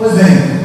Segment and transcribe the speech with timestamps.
[0.00, 0.60] Pois bem,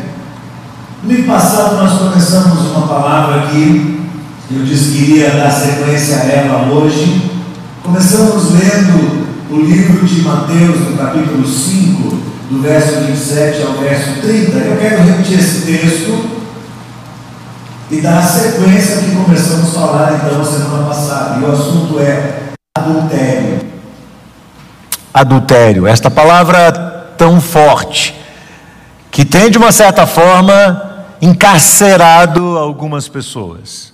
[1.04, 4.02] no passado nós começamos uma palavra aqui,
[4.50, 7.32] eu disse que iria dar sequência a ela hoje.
[7.84, 12.18] Começamos lendo o livro de Mateus, no capítulo 5,
[12.50, 14.58] do verso 27 ao verso 30.
[14.58, 16.30] Eu quero repetir esse texto
[17.92, 21.42] e dar a sequência que começamos a falar então semana passada.
[21.42, 23.60] E o assunto é adultério.
[25.14, 26.72] Adultério, esta palavra
[27.18, 28.24] tão forte
[29.16, 33.94] que tem de uma certa forma encarcerado algumas pessoas.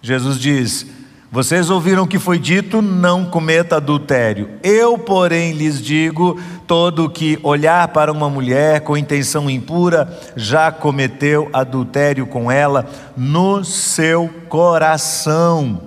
[0.00, 0.86] Jesus diz:
[1.30, 4.52] Vocês ouviram que foi dito, não cometa adultério.
[4.62, 11.50] Eu, porém, lhes digo: todo que olhar para uma mulher com intenção impura já cometeu
[11.52, 15.82] adultério com ela no seu coração.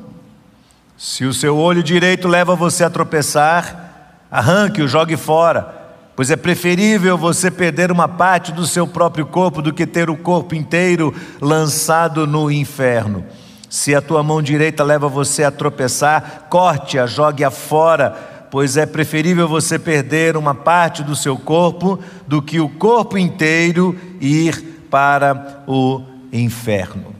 [0.95, 5.78] Se o seu olho direito leva você a tropeçar, arranque-o, jogue fora
[6.19, 10.17] pois é preferível você perder uma parte do seu próprio corpo do que ter o
[10.17, 13.23] corpo inteiro lançado no inferno.
[13.69, 19.47] Se a tua mão direita leva você a tropeçar, corte-a, jogue-a fora, pois é preferível
[19.47, 21.97] você perder uma parte do seu corpo
[22.27, 26.01] do que o corpo inteiro ir para o
[26.33, 27.15] inferno.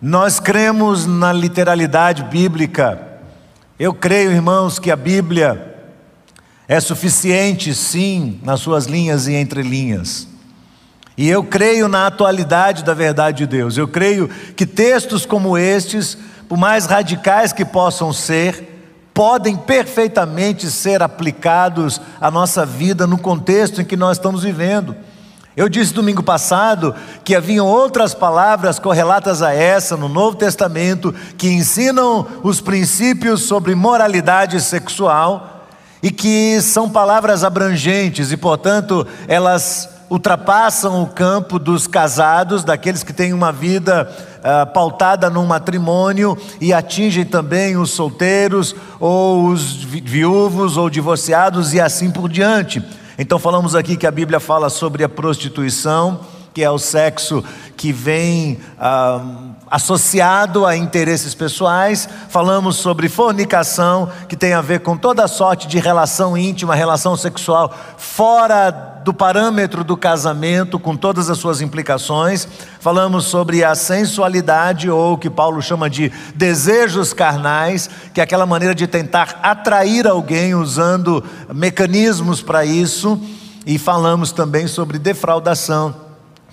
[0.00, 3.02] Nós cremos na literalidade bíblica.
[3.76, 5.73] Eu creio, irmãos, que a Bíblia
[6.66, 10.26] é suficiente, sim, nas suas linhas e entrelinhas.
[11.16, 13.76] E eu creio na atualidade da verdade de Deus.
[13.76, 18.72] Eu creio que textos como estes, por mais radicais que possam ser,
[19.12, 24.96] podem perfeitamente ser aplicados à nossa vida no contexto em que nós estamos vivendo.
[25.56, 26.92] Eu disse domingo passado
[27.22, 33.72] que haviam outras palavras correlatas a essa no Novo Testamento que ensinam os princípios sobre
[33.76, 35.53] moralidade sexual
[36.04, 43.10] e que são palavras abrangentes e, portanto, elas ultrapassam o campo dos casados, daqueles que
[43.10, 44.06] têm uma vida
[44.40, 51.80] uh, pautada num matrimônio e atingem também os solteiros ou os viúvos ou divorciados e
[51.80, 52.84] assim por diante.
[53.18, 56.20] Então, falamos aqui que a Bíblia fala sobre a prostituição,
[56.54, 57.44] que é o sexo
[57.76, 58.60] que vem.
[58.78, 65.66] Uh, associado a interesses pessoais, falamos sobre fornicação, que tem a ver com toda sorte
[65.66, 68.70] de relação íntima, relação sexual fora
[69.04, 72.46] do parâmetro do casamento, com todas as suas implicações.
[72.78, 78.46] Falamos sobre a sensualidade, ou o que Paulo chama de desejos carnais, que é aquela
[78.46, 83.20] maneira de tentar atrair alguém usando mecanismos para isso.
[83.66, 86.03] E falamos também sobre defraudação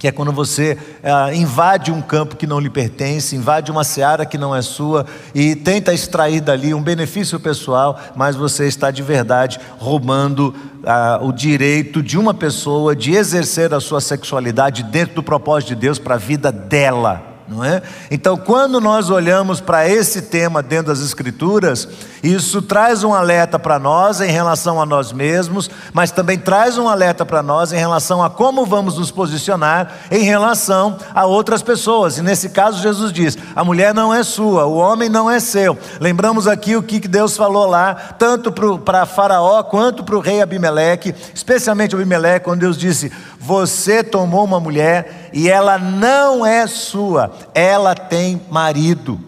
[0.01, 4.25] que é quando você ah, invade um campo que não lhe pertence, invade uma seara
[4.25, 9.03] que não é sua e tenta extrair dali um benefício pessoal, mas você está de
[9.03, 15.21] verdade roubando ah, o direito de uma pessoa de exercer a sua sexualidade dentro do
[15.21, 17.81] propósito de Deus para a vida dela não é?
[18.09, 21.85] Então, quando nós olhamos para esse tema dentro das Escrituras,
[22.23, 26.87] isso traz um alerta para nós em relação a nós mesmos, mas também traz um
[26.87, 32.17] alerta para nós em relação a como vamos nos posicionar em relação a outras pessoas.
[32.17, 35.77] E nesse caso, Jesus diz: a mulher não é sua, o homem não é seu.
[35.99, 41.13] Lembramos aqui o que Deus falou lá, tanto para Faraó quanto para o rei Abimeleque,
[41.33, 47.95] especialmente Abimeleque, quando Deus disse: Você tomou uma mulher e ela não é sua ela
[47.95, 49.19] tem marido.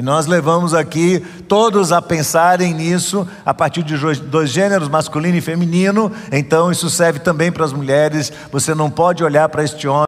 [0.00, 5.42] E nós levamos aqui todos a pensarem nisso a partir de dois gêneros, masculino e
[5.42, 6.10] feminino.
[6.32, 8.32] Então isso serve também para as mulheres.
[8.50, 10.06] Você não pode olhar para este homem.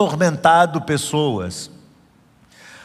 [0.00, 1.70] atormentado pessoas.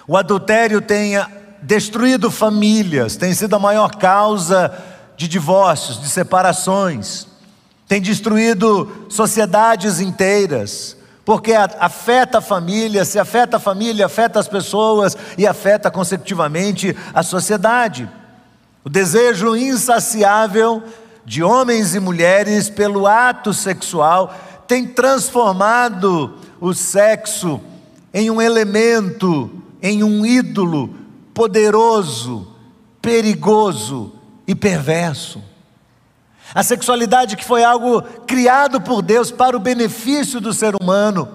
[0.07, 1.13] O adultério tem
[1.62, 4.72] destruído famílias, tem sido a maior causa
[5.16, 7.28] de divórcios, de separações,
[7.88, 15.16] tem destruído sociedades inteiras, porque afeta a família, se afeta a família, afeta as pessoas
[15.38, 18.09] e afeta consecutivamente a sociedade.
[18.83, 20.83] O desejo insaciável
[21.25, 24.36] de homens e mulheres pelo ato sexual
[24.68, 27.62] tem transformado o sexo
[28.13, 29.51] em um elemento,
[29.81, 30.94] em um ídolo
[31.33, 32.48] poderoso,
[33.01, 34.13] perigoso,
[34.48, 35.42] e perverso.
[36.54, 41.28] A sexualidade, que foi algo criado por Deus para o benefício do ser humano,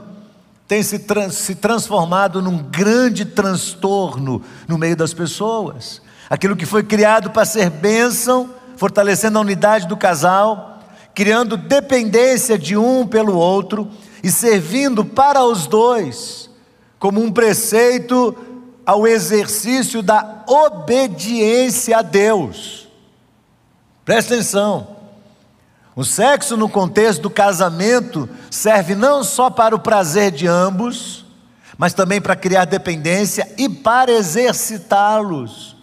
[0.66, 6.02] tem se, se transformado num grande transtorno no meio das pessoas.
[6.28, 10.80] Aquilo que foi criado para ser bênção, fortalecendo a unidade do casal,
[11.14, 13.90] criando dependência de um pelo outro
[14.22, 16.48] e servindo para os dois
[16.98, 18.36] como um preceito
[18.84, 22.87] ao exercício da obediência a Deus.
[24.08, 24.96] Presta atenção.
[25.94, 31.26] O sexo, no contexto do casamento, serve não só para o prazer de ambos,
[31.76, 35.76] mas também para criar dependência e para exercitá-los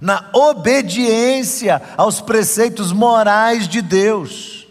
[0.00, 4.68] na obediência aos preceitos morais de Deus.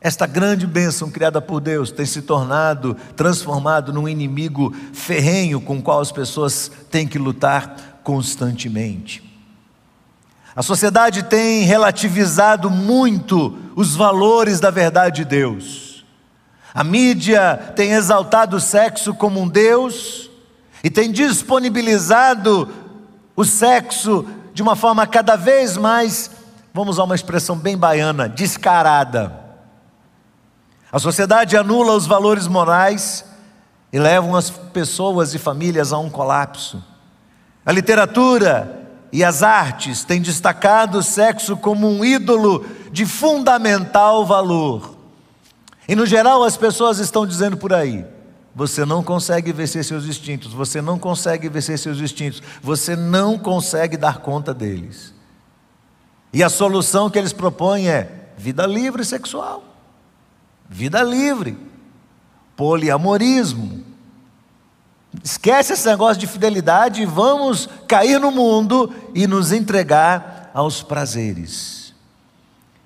[0.00, 5.82] Esta grande bênção criada por Deus tem se tornado, transformado num inimigo ferrenho com o
[5.82, 9.27] qual as pessoas têm que lutar constantemente.
[10.58, 16.04] A sociedade tem relativizado muito os valores da verdade de Deus.
[16.74, 20.28] A mídia tem exaltado o sexo como um Deus
[20.82, 22.68] e tem disponibilizado
[23.36, 26.28] o sexo de uma forma cada vez mais,
[26.74, 29.32] vamos usar uma expressão bem baiana, descarada.
[30.90, 33.24] A sociedade anula os valores morais
[33.92, 36.84] e leva as pessoas e famílias a um colapso.
[37.64, 38.77] A literatura
[39.12, 44.96] e as artes têm destacado o sexo como um ídolo de fundamental valor.
[45.88, 48.04] E no geral as pessoas estão dizendo por aí:
[48.54, 53.96] você não consegue vencer seus instintos, você não consegue vencer seus instintos, você não consegue
[53.96, 55.14] dar conta deles.
[56.32, 59.64] E a solução que eles propõem é vida livre sexual,
[60.68, 61.56] vida livre,
[62.54, 63.87] poliamorismo,
[65.24, 71.94] Esquece esse negócio de fidelidade e vamos cair no mundo e nos entregar aos prazeres.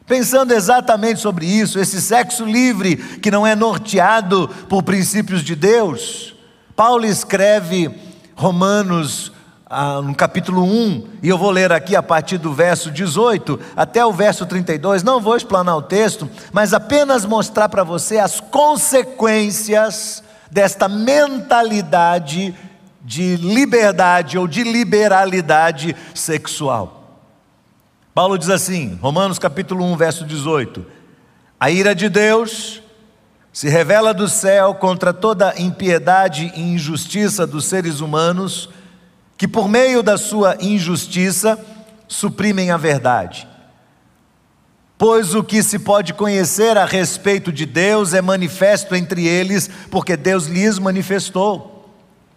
[0.07, 6.35] Pensando exatamente sobre isso, esse sexo livre que não é norteado por princípios de Deus,
[6.77, 7.91] Paulo escreve
[8.35, 9.33] Romanos
[9.67, 14.05] ah, no capítulo 1, e eu vou ler aqui a partir do verso 18 até
[14.05, 20.23] o verso 32, não vou explanar o texto, mas apenas mostrar para você as consequências
[20.53, 22.55] desta mentalidade
[23.01, 27.23] de liberdade ou de liberalidade sexual.
[28.15, 30.85] Paulo diz assim, Romanos capítulo 1, verso 18:
[31.59, 32.83] A ira de Deus
[33.51, 38.69] se revela do céu contra toda impiedade e injustiça dos seres humanos,
[39.39, 41.59] que por meio da sua injustiça
[42.07, 43.49] suprimem a verdade.
[44.97, 50.17] Pois o que se pode conhecer a respeito de Deus é manifesto entre eles, porque
[50.17, 51.91] Deus lhes manifestou.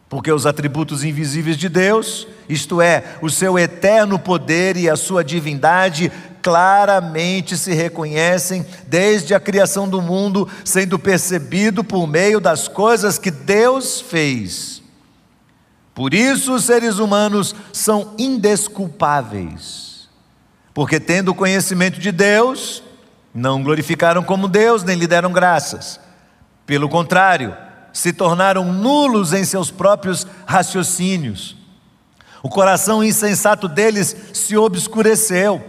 [0.09, 5.23] Porque os atributos invisíveis de Deus, isto é, o seu eterno poder e a sua
[5.23, 6.11] divindade,
[6.41, 13.31] claramente se reconhecem desde a criação do mundo, sendo percebido por meio das coisas que
[13.31, 14.81] Deus fez.
[15.93, 19.94] Por isso os seres humanos são indesculpáveis
[20.75, 22.83] porque tendo conhecimento de Deus,
[23.33, 26.01] não glorificaram como Deus, nem lhe deram graças.
[26.65, 27.55] Pelo contrário,
[27.93, 31.55] se tornaram nulos em seus próprios raciocínios.
[32.43, 35.63] O coração insensato deles se obscureceu.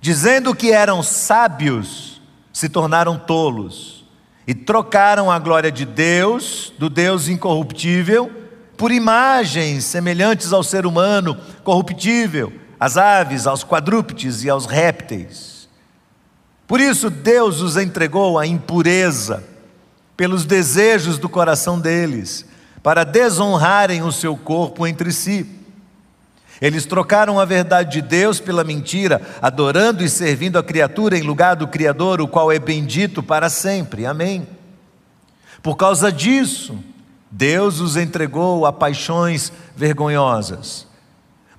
[0.00, 2.22] Dizendo que eram sábios,
[2.52, 4.04] se tornaram tolos.
[4.46, 8.30] E trocaram a glória de Deus, do Deus incorruptível,
[8.76, 15.68] por imagens semelhantes ao ser humano corruptível às aves, aos quadrúpedes e aos répteis.
[16.66, 19.44] Por isso Deus os entregou à impureza,
[20.16, 22.46] pelos desejos do coração deles,
[22.82, 25.46] para desonrarem o seu corpo entre si.
[26.60, 31.56] Eles trocaram a verdade de Deus pela mentira, adorando e servindo a criatura em lugar
[31.56, 34.06] do Criador, o qual é bendito para sempre.
[34.06, 34.46] Amém.
[35.62, 36.78] Por causa disso,
[37.30, 40.86] Deus os entregou a paixões vergonhosas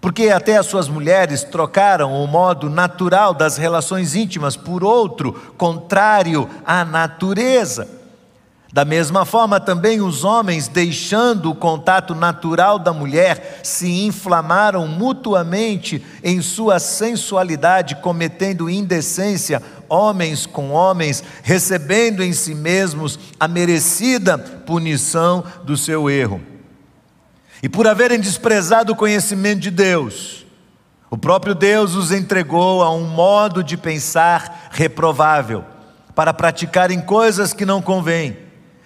[0.06, 6.48] porque até as suas mulheres trocaram o modo natural das relações íntimas por outro, contrário
[6.64, 7.88] à natureza.
[8.72, 16.06] Da mesma forma, também os homens, deixando o contato natural da mulher, se inflamaram mutuamente
[16.24, 19.60] em sua sensualidade, cometendo indecência,
[19.90, 26.55] homens com homens, recebendo em si mesmos a merecida punição do seu erro.
[27.66, 30.46] E por haverem desprezado o conhecimento de Deus,
[31.10, 35.66] o próprio Deus os entregou a um modo de pensar reprovável,
[36.14, 38.38] para praticarem coisas que não convêm.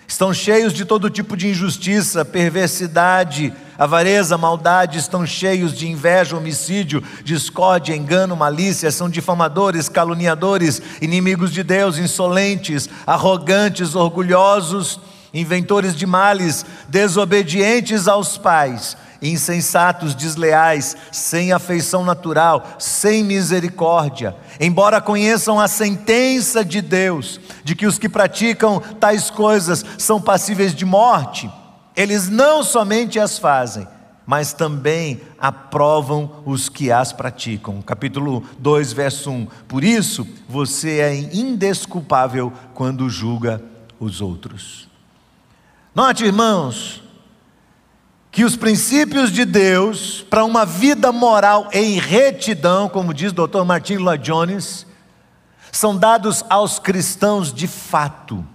[0.08, 7.04] Estão cheios de todo tipo de injustiça, perversidade, avareza, maldade, estão cheios de inveja, homicídio,
[7.22, 15.02] discórdia, engano, malícia, são difamadores, caluniadores, inimigos de Deus, insolentes, arrogantes, orgulhosos
[15.34, 24.36] inventores de males, desobedientes aos pais, insensatos, desleais, sem afeição natural, sem misericórdia.
[24.60, 30.74] Embora conheçam a sentença de Deus, de que os que praticam tais coisas são passíveis
[30.74, 31.50] de morte,
[31.96, 33.88] eles não somente as fazem,
[34.26, 37.82] mas também aprovam os que as praticam.
[37.82, 39.48] Capítulo 2, verso 1.
[39.68, 43.62] Por isso, você é indesculpável quando julga
[44.00, 44.89] os outros.
[45.94, 47.02] Note, irmãos,
[48.32, 53.64] que os princípios de Deus para uma vida moral em retidão, como diz o Dr.
[53.64, 54.86] Martin Lloyd Jones,
[55.72, 58.46] são dados aos cristãos de fato.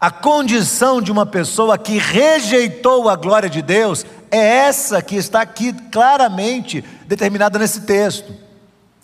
[0.00, 5.40] A condição de uma pessoa que rejeitou a glória de Deus é essa que está
[5.40, 8.34] aqui claramente determinada nesse texto.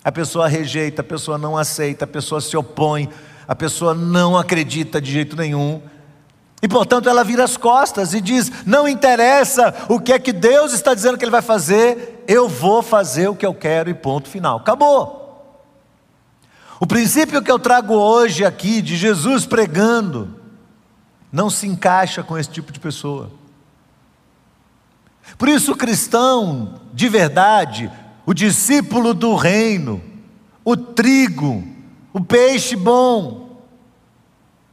[0.03, 3.09] A pessoa rejeita, a pessoa não aceita, a pessoa se opõe,
[3.47, 5.81] a pessoa não acredita de jeito nenhum.
[6.63, 10.71] E portanto ela vira as costas e diz: Não interessa o que é que Deus
[10.71, 14.29] está dizendo que Ele vai fazer, eu vou fazer o que eu quero e ponto
[14.29, 14.59] final.
[14.59, 15.21] Acabou.
[16.79, 20.39] O princípio que eu trago hoje aqui de Jesus pregando,
[21.29, 23.29] não se encaixa com esse tipo de pessoa.
[25.37, 27.91] Por isso, o cristão de verdade,
[28.25, 30.01] o discípulo do reino,
[30.63, 31.61] o trigo,
[32.13, 33.61] o peixe bom,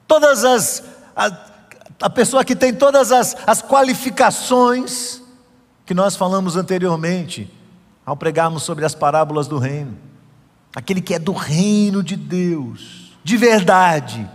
[0.07, 0.85] todas as.
[1.17, 1.50] A,
[2.01, 5.23] a pessoa que tem todas as, as qualificações
[5.85, 7.53] que nós falamos anteriormente,
[8.07, 9.97] ao pregarmos sobre as parábolas do reino.
[10.75, 14.29] Aquele que é do reino de Deus, de verdade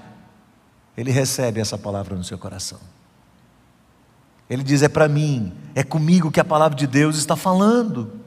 [0.97, 2.79] ele recebe essa palavra no seu coração.
[4.49, 8.21] Ele diz: É para mim, é comigo que a palavra de Deus está falando.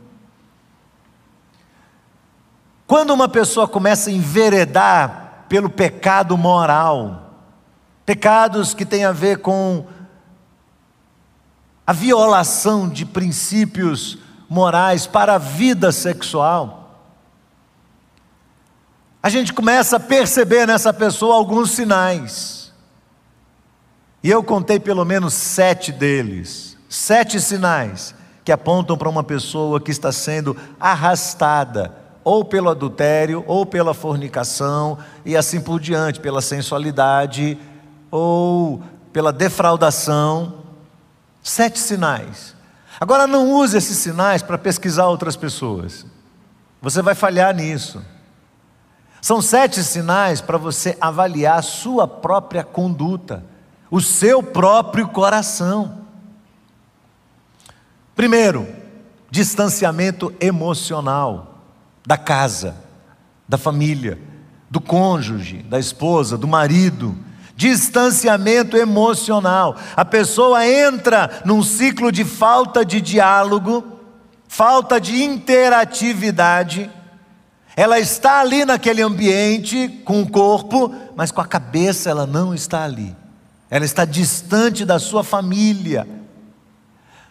[2.87, 7.28] Quando uma pessoa começa a enveredar pelo pecado moral,
[8.09, 9.85] pecados que têm a ver com
[11.87, 14.17] a violação de princípios
[14.49, 17.05] morais para a vida sexual,
[19.23, 22.73] a gente começa a perceber nessa pessoa alguns sinais.
[24.23, 29.91] E eu contei pelo menos sete deles, sete sinais que apontam para uma pessoa que
[29.91, 34.97] está sendo arrastada, ou pelo adultério, ou pela fornicação,
[35.27, 37.59] e assim por diante, pela sensualidade,
[38.11, 40.65] ou pela defraudação.
[41.43, 42.55] Sete sinais.
[43.01, 46.05] Agora, não use esses sinais para pesquisar outras pessoas,
[46.81, 48.05] você vai falhar nisso.
[49.21, 53.45] São sete sinais para você avaliar sua própria conduta
[53.91, 55.99] o seu próprio coração.
[58.15, 58.67] Primeiro,
[59.31, 61.61] distanciamento emocional
[62.07, 62.77] da casa,
[63.49, 64.19] da família,
[64.71, 67.17] do cônjuge, da esposa, do marido.
[67.59, 69.77] Distanciamento emocional.
[69.97, 73.85] A pessoa entra num ciclo de falta de diálogo,
[74.47, 76.89] falta de interatividade.
[77.75, 82.85] Ela está ali naquele ambiente com o corpo, mas com a cabeça ela não está
[82.85, 83.17] ali
[83.71, 86.09] ela está distante da sua família.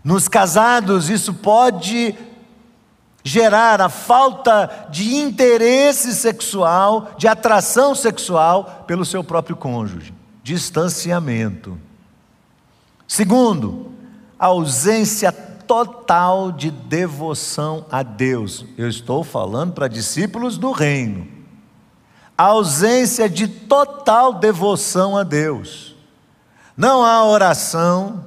[0.03, 2.15] Nos casados, isso pode
[3.23, 10.13] gerar a falta de interesse sexual, de atração sexual pelo seu próprio cônjuge.
[10.47, 11.77] Distanciamento.
[13.05, 13.91] Segundo,
[14.39, 18.63] ausência total de devoção a Deus.
[18.77, 21.27] Eu estou falando para discípulos do reino.
[22.37, 25.97] A ausência de total devoção a Deus
[26.77, 28.23] não há oração,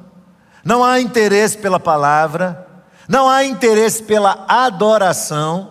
[0.62, 2.68] não há interesse pela palavra,
[3.08, 5.70] não há interesse pela adoração.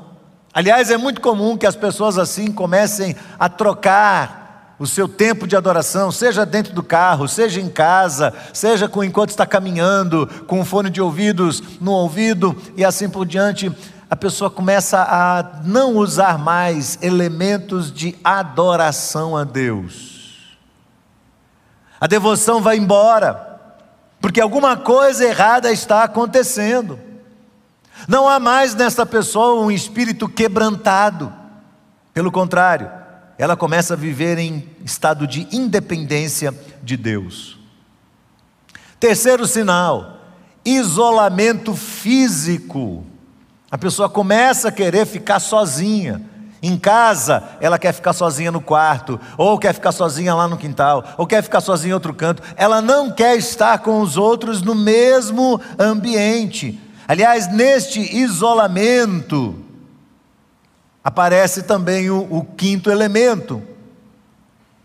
[0.52, 4.39] Aliás, é muito comum que as pessoas assim comecem a trocar
[4.80, 9.32] o seu tempo de adoração, seja dentro do carro, seja em casa, seja com enquanto
[9.32, 13.70] está caminhando, com um fone de ouvidos no ouvido e assim por diante.
[14.10, 20.58] A pessoa começa a não usar mais elementos de adoração a Deus.
[22.00, 23.60] A devoção vai embora,
[24.22, 26.98] porque alguma coisa errada está acontecendo.
[28.08, 31.34] Não há mais nessa pessoa um espírito quebrantado.
[32.14, 32.90] Pelo contrário,
[33.40, 36.54] ela começa a viver em estado de independência
[36.84, 37.58] de Deus.
[39.00, 40.18] Terceiro sinal:
[40.66, 43.06] isolamento físico.
[43.72, 46.22] A pessoa começa a querer ficar sozinha.
[46.62, 51.06] Em casa, ela quer ficar sozinha no quarto, ou quer ficar sozinha lá no quintal,
[51.18, 52.44] ou quer ficar sozinha em outro canto.
[52.58, 56.78] Ela não quer estar com os outros no mesmo ambiente.
[57.08, 59.69] Aliás, neste isolamento,
[61.04, 63.62] aparece também o, o quinto elemento,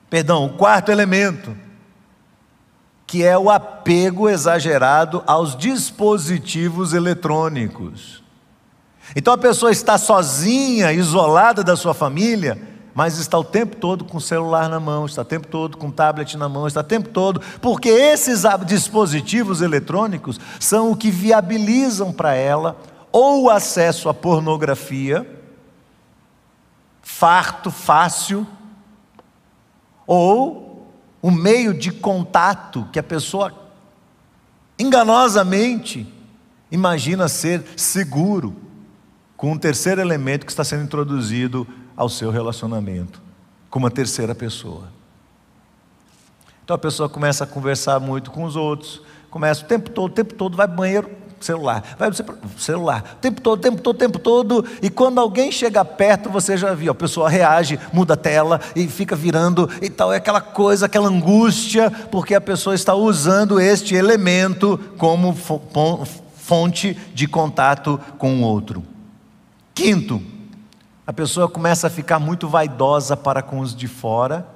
[0.09, 1.57] perdão, o quarto elemento,
[3.07, 8.23] que é o apego exagerado aos dispositivos eletrônicos.
[9.15, 12.61] Então a pessoa está sozinha, isolada da sua família,
[12.95, 15.89] mas está o tempo todo com o celular na mão, está o tempo todo com
[15.89, 21.11] o tablet na mão, está o tempo todo, porque esses dispositivos eletrônicos são o que
[21.11, 22.77] viabilizam para ela
[23.11, 25.44] ou o acesso à pornografia,
[27.05, 28.47] farto, fácil,
[30.07, 30.91] ou
[31.23, 33.53] o meio de contato que a pessoa
[34.79, 36.13] enganosamente
[36.71, 38.57] imagina ser seguro
[39.37, 43.23] com um terceiro elemento que está sendo introduzido ao seu relacionamento,
[43.71, 44.89] com uma terceira pessoa.
[46.65, 50.15] Então a pessoa começa a conversar muito com os outros, começa o tempo todo, o
[50.15, 51.11] tempo todo, vai para o banheiro,
[51.45, 54.91] celular, vai para o celular, o tempo todo, o tempo todo, o tempo todo, e
[54.91, 59.15] quando alguém chega perto, você já viu, a pessoa reage, muda a tela e fica
[59.15, 64.79] virando e tal, é aquela coisa, aquela angústia, porque a pessoa está usando este elemento
[64.97, 68.85] como fonte de contato com o outro.
[69.75, 70.23] Quinto,
[71.07, 74.47] a pessoa começa a ficar muito vaidosa para com os de fora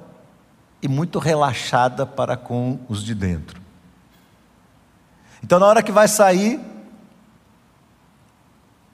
[0.81, 3.59] e muito relaxada para com os de dentro.
[5.43, 6.59] Então, na hora que vai sair,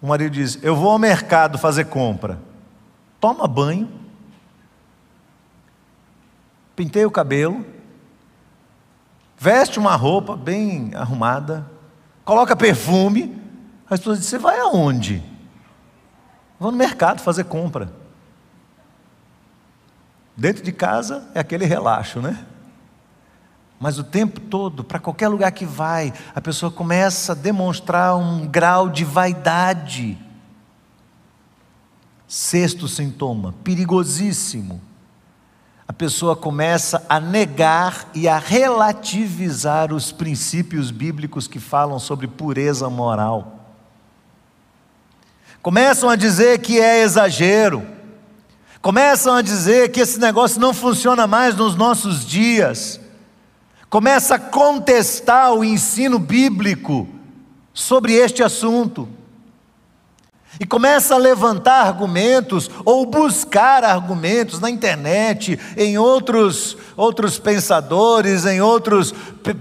[0.02, 2.40] o marido diz: Eu vou ao mercado fazer compra.
[3.20, 3.90] Toma banho,
[6.76, 7.66] pintei o cabelo,
[9.38, 11.66] veste uma roupa bem arrumada,
[12.24, 13.42] coloca perfume.
[13.90, 15.24] As pessoas dizem: Você vai aonde?
[16.60, 17.92] Vou no mercado fazer compra.
[20.38, 22.46] Dentro de casa é aquele relaxo, né?
[23.86, 28.48] Mas o tempo todo, para qualquer lugar que vai, a pessoa começa a demonstrar um
[28.48, 30.18] grau de vaidade.
[32.28, 34.82] Sexto sintoma, perigosíssimo.
[35.88, 42.90] A pessoa começa a negar e a relativizar os princípios bíblicos que falam sobre pureza
[42.90, 43.70] moral.
[45.62, 47.86] Começam a dizer que é exagero.
[48.82, 53.05] Começam a dizer que esse negócio não funciona mais nos nossos dias.
[53.96, 57.08] Começa a contestar o ensino bíblico
[57.74, 59.08] sobre este assunto
[60.60, 68.60] e começa a levantar argumentos ou buscar argumentos na internet, em outros outros pensadores, em
[68.60, 69.14] outros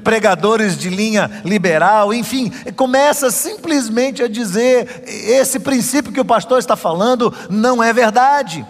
[0.02, 6.74] pregadores de linha liberal, enfim, começa simplesmente a dizer esse princípio que o pastor está
[6.74, 8.66] falando não é verdade.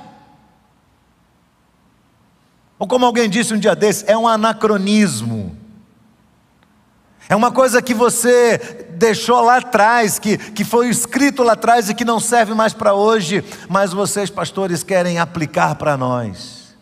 [2.78, 5.56] Ou como alguém disse um dia desse, é um anacronismo.
[7.28, 8.58] É uma coisa que você
[8.90, 12.92] deixou lá atrás, que, que foi escrito lá atrás e que não serve mais para
[12.92, 16.76] hoje, mas vocês, pastores, querem aplicar para nós.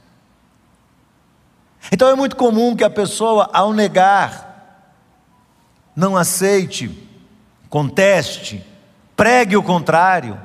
[1.90, 4.88] Então é muito comum que a pessoa, ao negar,
[5.94, 7.08] não aceite,
[7.68, 8.64] conteste,
[9.16, 10.40] pregue o contrário,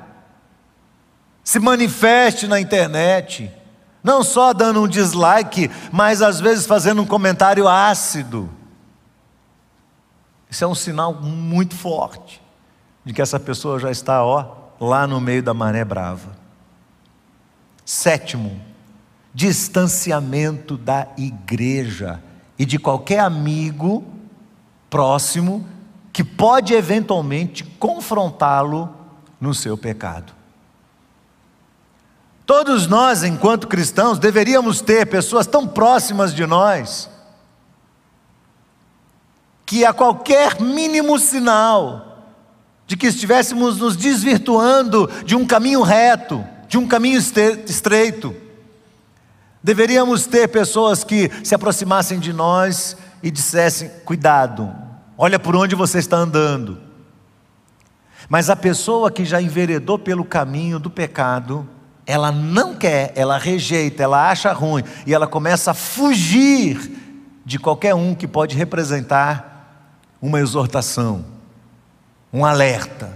[1.42, 3.50] se manifeste na internet,
[4.02, 8.48] não só dando um dislike, mas às vezes fazendo um comentário ácido.
[10.50, 12.40] Isso é um sinal muito forte
[13.04, 16.36] de que essa pessoa já está, ó, lá no meio da maré brava.
[17.84, 18.60] Sétimo,
[19.32, 22.22] distanciamento da igreja
[22.58, 24.04] e de qualquer amigo
[24.90, 25.66] próximo
[26.12, 28.94] que pode eventualmente confrontá-lo
[29.40, 30.37] no seu pecado.
[32.48, 37.10] Todos nós, enquanto cristãos, deveríamos ter pessoas tão próximas de nós
[39.66, 42.24] que a qualquer mínimo sinal
[42.86, 48.34] de que estivéssemos nos desvirtuando de um caminho reto, de um caminho estreito,
[49.62, 54.74] deveríamos ter pessoas que se aproximassem de nós e dissessem: cuidado,
[55.18, 56.80] olha por onde você está andando.
[58.26, 61.68] Mas a pessoa que já enveredou pelo caminho do pecado,
[62.08, 66.90] ela não quer, ela rejeita, ela acha ruim e ela começa a fugir
[67.44, 71.22] de qualquer um que pode representar uma exortação,
[72.32, 73.12] um alerta.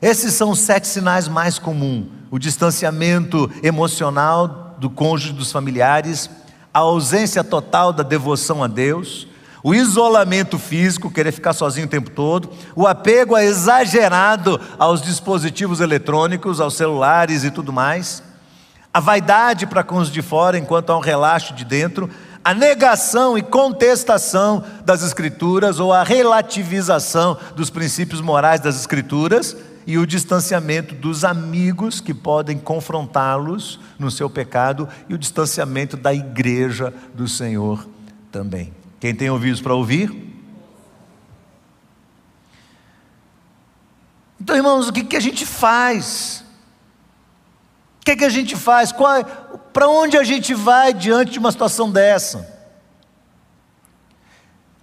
[0.00, 6.30] Esses são os sete sinais mais comuns: o distanciamento emocional do cônjuge dos familiares,
[6.72, 9.28] a ausência total da devoção a Deus,
[9.62, 16.60] o isolamento físico, querer ficar sozinho o tempo todo, o apego exagerado aos dispositivos eletrônicos,
[16.60, 18.22] aos celulares e tudo mais,
[18.92, 22.10] a vaidade para com os de fora enquanto há um relaxo de dentro,
[22.42, 29.98] a negação e contestação das Escrituras ou a relativização dos princípios morais das Escrituras e
[29.98, 36.92] o distanciamento dos amigos que podem confrontá-los no seu pecado e o distanciamento da igreja
[37.14, 37.86] do Senhor
[38.32, 38.79] também.
[39.00, 40.14] Quem tem ouvidos para ouvir?
[44.38, 46.44] Então, irmãos, o que, que a gente faz?
[48.00, 48.92] O que, que a gente faz?
[49.72, 52.60] Para onde a gente vai diante de uma situação dessa?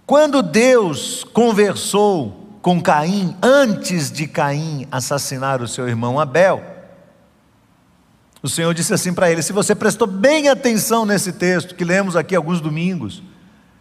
[0.04, 6.64] Quando Deus conversou com Caim, antes de Caim assassinar o seu irmão Abel,
[8.42, 12.16] o Senhor disse assim para ele: se você prestou bem atenção nesse texto que lemos
[12.16, 13.22] aqui alguns domingos,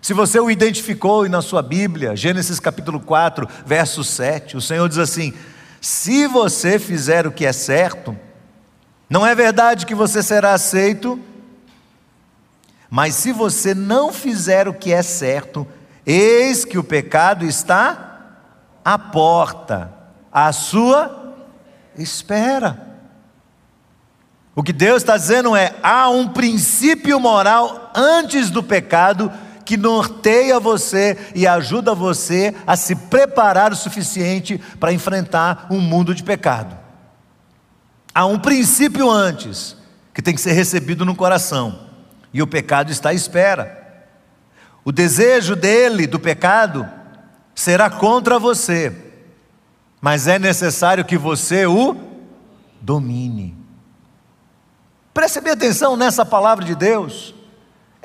[0.01, 4.97] se você o identificou na sua Bíblia, Gênesis capítulo 4, verso 7, o Senhor diz
[4.97, 5.33] assim:
[5.81, 8.17] se você fizer o que é certo,
[9.09, 11.19] não é verdade que você será aceito,
[12.89, 15.67] mas se você não fizer o que é certo,
[16.05, 18.37] eis que o pecado está
[18.83, 19.93] à porta,
[20.31, 21.35] à sua
[21.97, 22.85] espera.
[24.55, 29.31] O que Deus está dizendo é: há um princípio moral antes do pecado
[29.67, 36.15] que norteia você e ajuda você a se preparar o suficiente para enfrentar um mundo
[36.15, 36.73] de pecado.
[38.15, 39.75] Há um princípio antes
[40.13, 41.81] que tem que ser recebido no coração,
[42.33, 44.07] e o pecado está à espera.
[44.85, 46.87] O desejo dele, do pecado,
[47.53, 48.95] será contra você,
[49.99, 51.93] mas é necessário que você o
[52.79, 53.53] domine.
[55.13, 57.35] Preste bem atenção nessa palavra de Deus.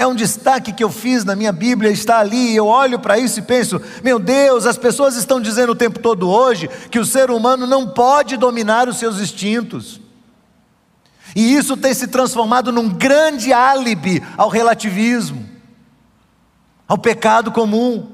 [0.02, 3.38] É um destaque que eu fiz na minha Bíblia, está ali, eu olho para isso
[3.38, 7.30] e penso: meu Deus, as pessoas estão dizendo o tempo todo hoje que o ser
[7.30, 10.00] humano não pode dominar os seus instintos.
[11.36, 15.48] E isso tem se transformado num grande álibi ao relativismo,
[16.88, 18.10] ao pecado comum,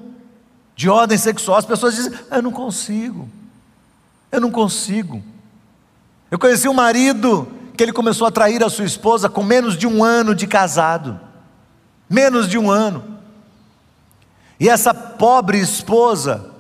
[0.76, 1.56] de ordem sexual.
[1.56, 3.26] As pessoas dizem: eu não consigo,
[4.30, 5.22] eu não consigo.
[6.30, 9.86] Eu conheci um marido que ele começou a trair a sua esposa com menos de
[9.86, 11.27] um ano de casado.
[12.08, 13.18] Menos de um ano.
[14.58, 16.50] E essa pobre esposa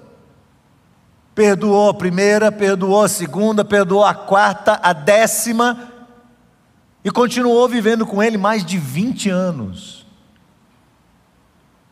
[1.34, 5.92] perdoou a primeira, perdoou a segunda, perdoou a quarta, a décima,
[7.04, 10.06] e continuou vivendo com ele mais de 20 anos.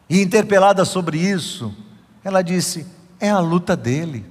[0.08, 1.74] E interpelada sobre isso,
[2.22, 2.86] ela disse:
[3.18, 4.26] é a luta dele.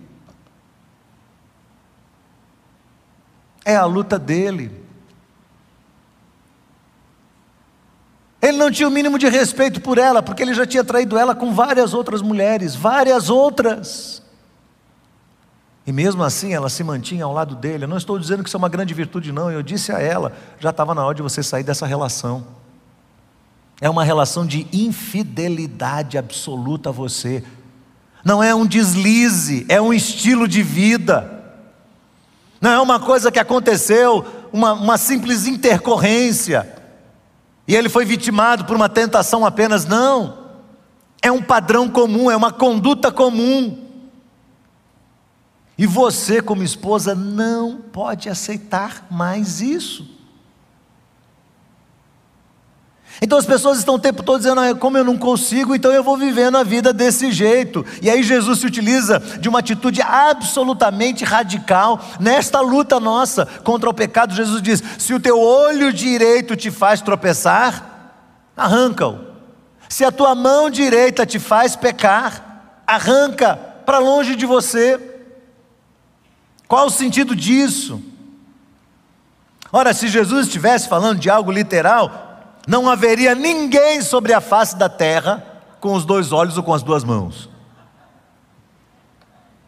[3.63, 4.84] É a luta dele.
[8.45, 11.33] Ele não tinha o mínimo de respeito por ela, porque ele já tinha traído ela
[11.33, 14.21] com várias outras mulheres, várias outras.
[15.87, 17.85] E mesmo assim ela se mantinha ao lado dele.
[17.85, 19.51] Eu não estou dizendo que isso é uma grande virtude, não.
[19.51, 22.45] Eu disse a ela: já estava na hora de você sair dessa relação.
[23.81, 27.43] É uma relação de infidelidade absoluta a você.
[28.23, 31.31] Não é um deslize, é um estilo de vida.
[32.61, 36.84] Não é uma coisa que aconteceu, uma, uma simples intercorrência.
[37.67, 40.45] E ele foi vitimado por uma tentação apenas, não.
[41.21, 43.83] É um padrão comum, é uma conduta comum.
[45.77, 50.14] E você, como esposa, não pode aceitar mais isso.
[53.21, 56.03] Então as pessoas estão o tempo todo dizendo, ah, como eu não consigo, então eu
[56.03, 57.85] vou vivendo a vida desse jeito.
[58.01, 63.93] E aí Jesus se utiliza de uma atitude absolutamente radical nesta luta nossa contra o
[63.93, 64.35] pecado.
[64.35, 68.21] Jesus diz: se o teu olho direito te faz tropeçar,
[68.55, 69.19] arranca-o.
[69.87, 74.99] Se a tua mão direita te faz pecar, arranca para longe de você.
[76.67, 78.01] Qual o sentido disso?
[79.71, 82.24] Ora, se Jesus estivesse falando de algo literal,
[82.67, 85.45] não haveria ninguém sobre a face da terra
[85.79, 87.49] com os dois olhos ou com as duas mãos.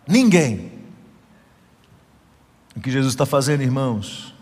[0.07, 0.71] Ninguém.
[2.75, 4.33] O que Jesus está fazendo, irmãos,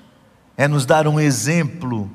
[0.55, 2.09] é nos dar um exemplo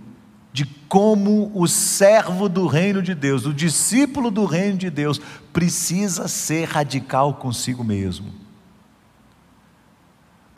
[0.53, 5.20] de como o servo do reino de Deus, o discípulo do reino de Deus,
[5.53, 8.40] precisa ser radical consigo mesmo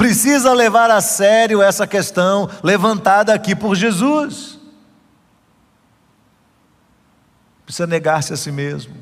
[0.03, 4.52] precisa levar a sério essa questão levantada aqui por Jesus.
[7.73, 8.95] Precisa negar-se a si mesmo.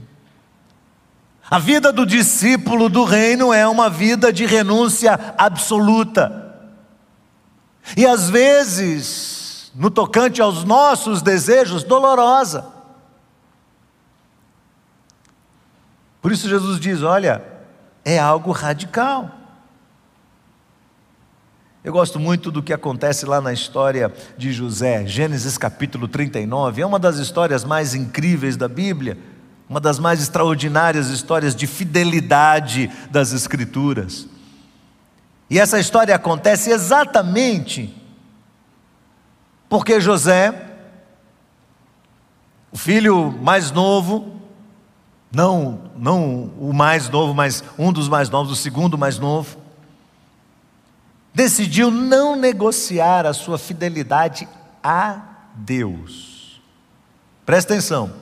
[1.51, 6.55] A vida do discípulo do reino é uma vida de renúncia absoluta.
[7.97, 12.65] E às vezes, no tocante aos nossos desejos, dolorosa.
[16.23, 17.43] Por isso Jesus diz: olha,
[18.05, 19.33] é algo radical.
[21.83, 26.83] Eu gosto muito do que acontece lá na história de José, Gênesis capítulo 39.
[26.83, 29.17] É uma das histórias mais incríveis da Bíblia,
[29.67, 34.27] uma das mais extraordinárias histórias de fidelidade das Escrituras.
[35.49, 37.97] E essa história acontece exatamente
[39.67, 40.53] porque José,
[42.71, 44.37] o filho mais novo,
[45.33, 49.57] não, não o mais novo, mas um dos mais novos, o segundo mais novo,
[51.33, 54.49] decidiu não negociar a sua fidelidade
[54.83, 55.21] a
[55.55, 56.61] Deus.
[57.47, 58.13] Presta atenção.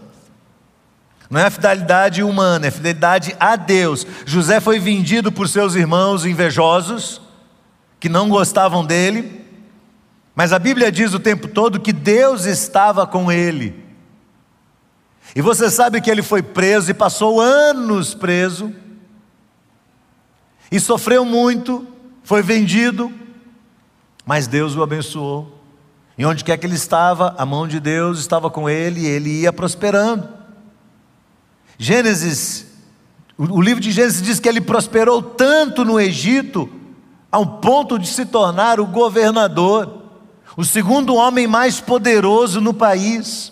[1.31, 4.07] Não é a fidelidade humana, é a fidelidade a Deus.
[4.25, 7.21] José foi vendido por seus irmãos invejosos,
[8.01, 9.45] que não gostavam dele,
[10.35, 13.85] mas a Bíblia diz o tempo todo que Deus estava com ele.
[15.35, 18.73] E você sabe que ele foi preso e passou anos preso,
[20.71, 21.87] e sofreu muito,
[22.29, 23.11] foi vendido,
[24.27, 25.51] mas Deus o abençoou.
[26.19, 29.31] E onde quer que ele estava, a mão de Deus estava com ele e ele
[29.31, 30.29] ia prosperando.
[31.79, 32.67] Gênesis,
[33.39, 36.69] o livro de Gênesis diz que ele prosperou tanto no Egito,
[37.33, 40.03] ao ponto de se tornar o governador,
[40.55, 43.51] o segundo homem mais poderoso no país.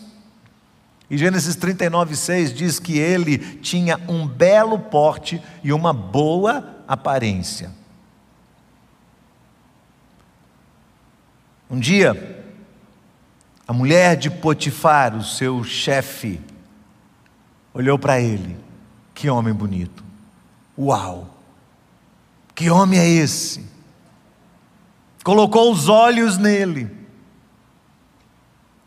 [1.09, 7.71] E Gênesis 39, 6 diz que ele tinha um belo porte e uma boa aparência.
[11.71, 12.45] Um dia,
[13.67, 16.41] a mulher de Potifar, o seu chefe,
[17.75, 18.57] olhou para ele.
[19.15, 20.05] Que homem bonito.
[20.79, 21.31] Uau!
[22.55, 23.67] Que homem é esse?
[25.25, 26.91] Colocou os olhos nele.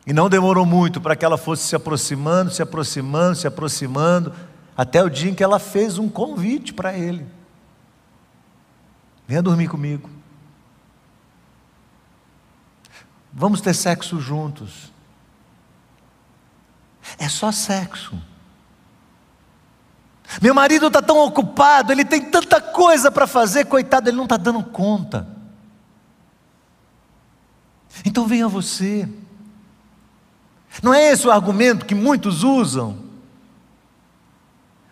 [0.07, 4.33] E não demorou muito para que ela fosse se aproximando, se aproximando, se aproximando,
[4.75, 7.25] até o dia em que ela fez um convite para ele.
[9.27, 10.09] Venha dormir comigo.
[13.33, 14.91] Vamos ter sexo juntos.
[17.17, 18.17] É só sexo.
[20.41, 24.37] Meu marido está tão ocupado, ele tem tanta coisa para fazer, coitado, ele não está
[24.37, 25.27] dando conta.
[28.05, 29.09] Então venha você.
[30.83, 33.09] Não é esse o argumento que muitos usam?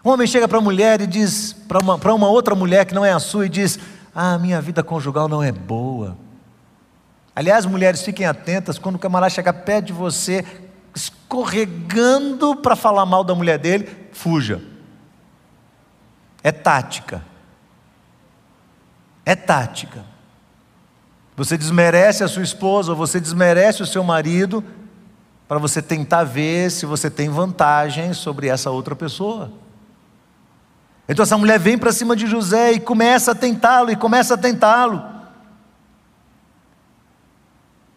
[0.03, 3.05] Um homem chega para a mulher e diz, para uma, uma outra mulher que não
[3.05, 3.77] é a sua, e diz:
[4.15, 6.17] Ah, minha vida conjugal não é boa.
[7.37, 10.43] Aliás, mulheres, fiquem atentas, quando o camarada chegar perto de você,
[10.95, 14.59] escorregando para falar mal da mulher dele, fuja.
[16.41, 17.23] É tática.
[19.23, 20.03] É tática.
[21.35, 24.63] Você desmerece a sua esposa, ou você desmerece o seu marido,
[25.47, 29.51] para você tentar ver se você tem vantagem sobre essa outra pessoa.
[31.07, 34.37] Então essa mulher vem para cima de José e começa a tentá-lo, e começa a
[34.39, 35.16] tentá-lo.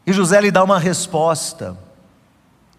[0.06, 1.76] E José lhe dá uma resposta.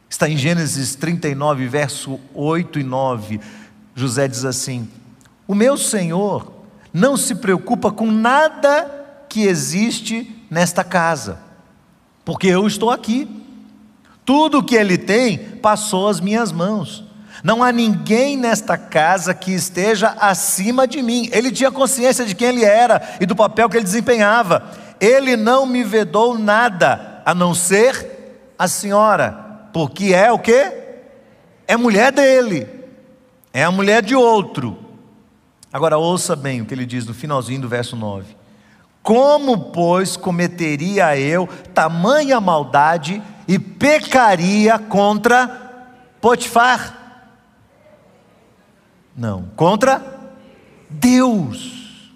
[0.10, 3.40] Está em Gênesis 39, verso 8 e 9.
[3.96, 4.90] José diz assim:
[5.48, 6.52] O meu senhor
[6.94, 11.40] não se preocupa com nada que existe nesta casa,
[12.26, 13.28] porque eu estou aqui.
[14.26, 17.04] Tudo o que ele tem passou às minhas mãos.
[17.44, 21.28] Não há ninguém nesta casa que esteja acima de mim.
[21.32, 24.70] Ele tinha consciência de quem ele era e do papel que ele desempenhava.
[25.00, 30.72] Ele não me vedou nada a não ser a senhora, porque é o que?
[31.68, 32.68] É mulher dele,
[33.54, 34.78] é a mulher de outro.
[35.72, 38.36] Agora ouça bem o que ele diz no finalzinho do verso 9:
[39.02, 45.48] Como, pois, cometeria eu tamanha maldade e pecaria contra
[46.20, 46.98] Potifar.
[49.16, 50.02] Não, contra
[50.90, 52.12] Deus.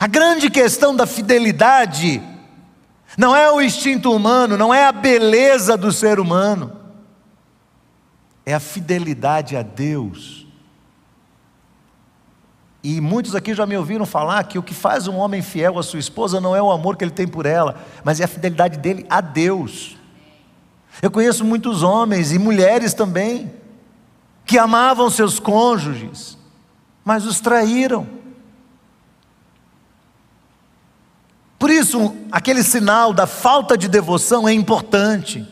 [0.00, 2.22] A grande questão da fidelidade
[3.16, 6.72] não é o instinto humano, não é a beleza do ser humano,
[8.44, 10.46] é a fidelidade a Deus.
[12.82, 15.82] E muitos aqui já me ouviram falar que o que faz um homem fiel à
[15.82, 18.78] sua esposa não é o amor que ele tem por ela, mas é a fidelidade
[18.78, 19.96] dele a Deus.
[21.00, 23.52] Eu conheço muitos homens e mulheres também
[24.44, 26.36] que amavam seus cônjuges,
[27.04, 28.21] mas os traíram.
[31.62, 35.46] Por isso, aquele sinal da falta de devoção é importante,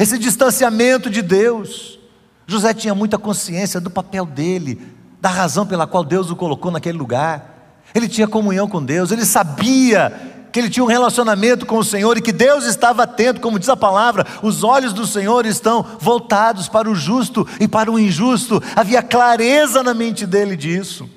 [0.00, 1.96] esse distanciamento de Deus.
[2.44, 4.82] José tinha muita consciência do papel dele,
[5.20, 7.84] da razão pela qual Deus o colocou naquele lugar.
[7.94, 10.12] Ele tinha comunhão com Deus, ele sabia
[10.50, 13.68] que ele tinha um relacionamento com o Senhor e que Deus estava atento, como diz
[13.68, 18.60] a palavra, os olhos do Senhor estão voltados para o justo e para o injusto.
[18.74, 21.08] Havia clareza na mente dele disso.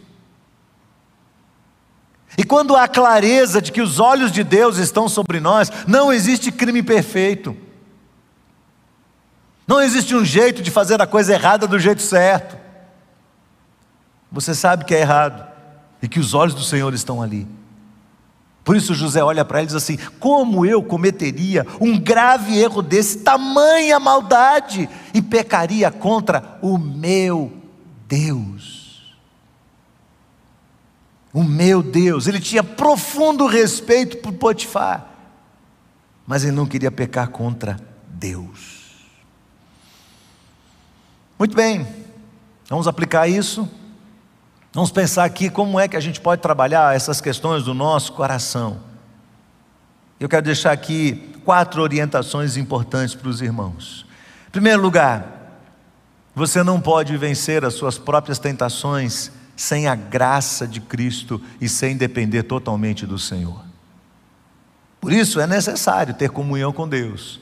[2.36, 6.52] E quando há clareza de que os olhos de Deus estão sobre nós, não existe
[6.52, 7.56] crime perfeito.
[9.68, 12.58] Não existe um jeito de fazer a coisa errada do jeito certo.
[14.32, 15.46] Você sabe que é errado
[16.02, 17.48] e que os olhos do Senhor estão ali.
[18.64, 22.82] Por isso José olha para ele e diz assim: Como eu cometeria um grave erro
[22.82, 27.52] desse, tamanha maldade, e pecaria contra o meu
[28.08, 28.77] Deus?
[31.38, 32.26] O meu Deus.
[32.26, 35.06] Ele tinha profundo respeito por Potifar,
[36.26, 38.88] mas ele não queria pecar contra Deus.
[41.38, 41.88] Muito bem,
[42.68, 43.70] vamos aplicar isso.
[44.74, 48.80] Vamos pensar aqui como é que a gente pode trabalhar essas questões do nosso coração.
[50.20, 54.08] Eu quero deixar aqui quatro orientações importantes para os irmãos.
[54.48, 55.60] Em primeiro lugar,
[56.34, 61.98] você não pode vencer as suas próprias tentações sem a graça de Cristo e sem
[61.98, 63.66] depender totalmente do Senhor.
[65.02, 67.42] Por isso é necessário ter comunhão com Deus.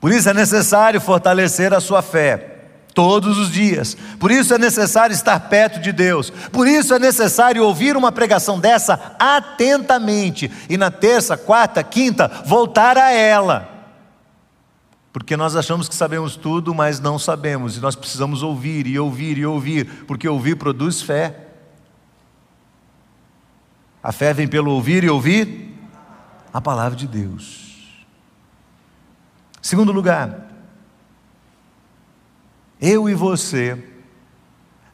[0.00, 2.56] Por isso é necessário fortalecer a sua fé
[2.92, 3.96] todos os dias.
[4.18, 6.30] Por isso é necessário estar perto de Deus.
[6.52, 12.98] Por isso é necessário ouvir uma pregação dessa atentamente e na terça, quarta, quinta voltar
[12.98, 13.77] a ela.
[15.18, 19.36] Porque nós achamos que sabemos tudo, mas não sabemos, e nós precisamos ouvir e ouvir
[19.36, 21.48] e ouvir, porque ouvir produz fé.
[24.00, 25.76] A fé vem pelo ouvir e ouvir
[26.52, 27.96] a palavra de Deus.
[29.60, 30.46] Segundo lugar,
[32.80, 33.84] eu e você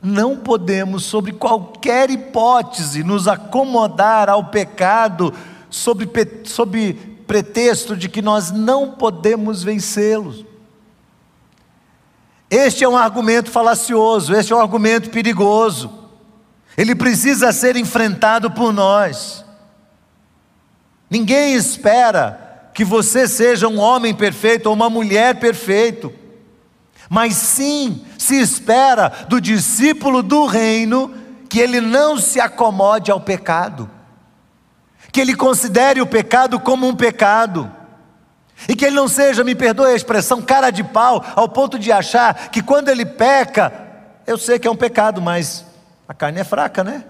[0.03, 5.35] não podemos, sobre qualquer hipótese, nos acomodar ao pecado
[5.69, 6.09] sob,
[6.45, 10.45] sob pretexto de que nós não podemos vencê-los.
[12.51, 15.91] Este é um argumento falacioso, este é um argumento perigoso.
[16.77, 19.45] Ele precisa ser enfrentado por nós.
[21.11, 26.13] Ninguém espera que você seja um homem perfeito ou uma mulher perfeito
[27.09, 31.15] mas sim se espera do discípulo do reino
[31.49, 33.89] que ele não se acomode ao pecado,
[35.15, 37.71] que ele considere o pecado como um pecado,
[38.69, 41.93] e que ele não seja, me perdoe a expressão, cara de pau, ao ponto de
[41.93, 43.73] achar que quando ele peca,
[44.27, 45.65] eu sei que é um pecado, mas
[46.09, 47.05] a carne é fraca, né?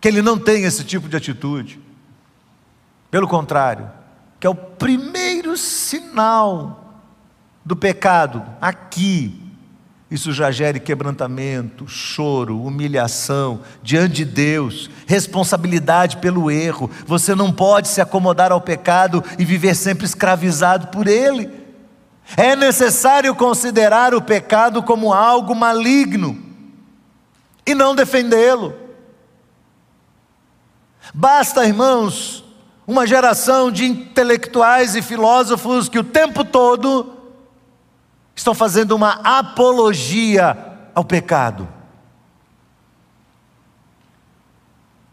[0.00, 1.78] Que ele não tem esse tipo de atitude.
[3.10, 3.90] Pelo contrário,
[4.40, 6.94] que é o primeiro sinal
[7.62, 9.43] do pecado, aqui,
[10.14, 16.88] isso já gere quebrantamento, choro, humilhação diante de Deus, responsabilidade pelo erro.
[17.04, 21.50] Você não pode se acomodar ao pecado e viver sempre escravizado por ele.
[22.36, 26.40] É necessário considerar o pecado como algo maligno
[27.66, 28.72] e não defendê-lo.
[31.12, 32.44] Basta, irmãos,
[32.86, 37.13] uma geração de intelectuais e filósofos que o tempo todo
[38.34, 40.56] estão fazendo uma apologia
[40.94, 41.68] ao pecado.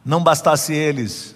[0.03, 1.35] Não bastasse eles,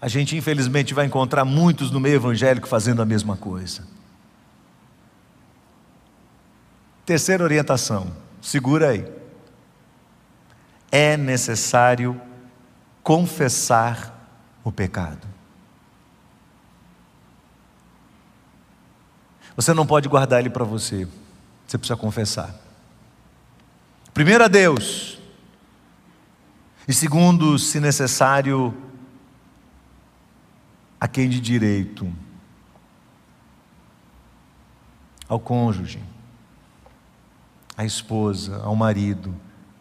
[0.00, 3.86] a gente infelizmente vai encontrar muitos no meio evangélico fazendo a mesma coisa.
[7.06, 9.06] Terceira orientação, segura aí.
[10.90, 12.20] É necessário
[13.02, 14.12] confessar
[14.64, 15.31] o pecado.
[19.56, 21.06] Você não pode guardar ele para você.
[21.66, 22.54] Você precisa confessar.
[24.12, 25.18] Primeiro a Deus.
[26.86, 28.74] E segundo, se necessário,
[31.00, 32.12] a quem de direito?
[35.28, 36.02] Ao cônjuge,
[37.76, 39.34] à esposa, ao marido.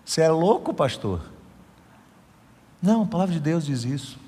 [0.05, 1.21] Você é louco, pastor?
[2.81, 4.20] Não, a palavra de Deus diz isso.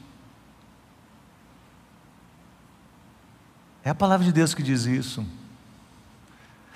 [3.84, 5.26] É a palavra de Deus que diz isso.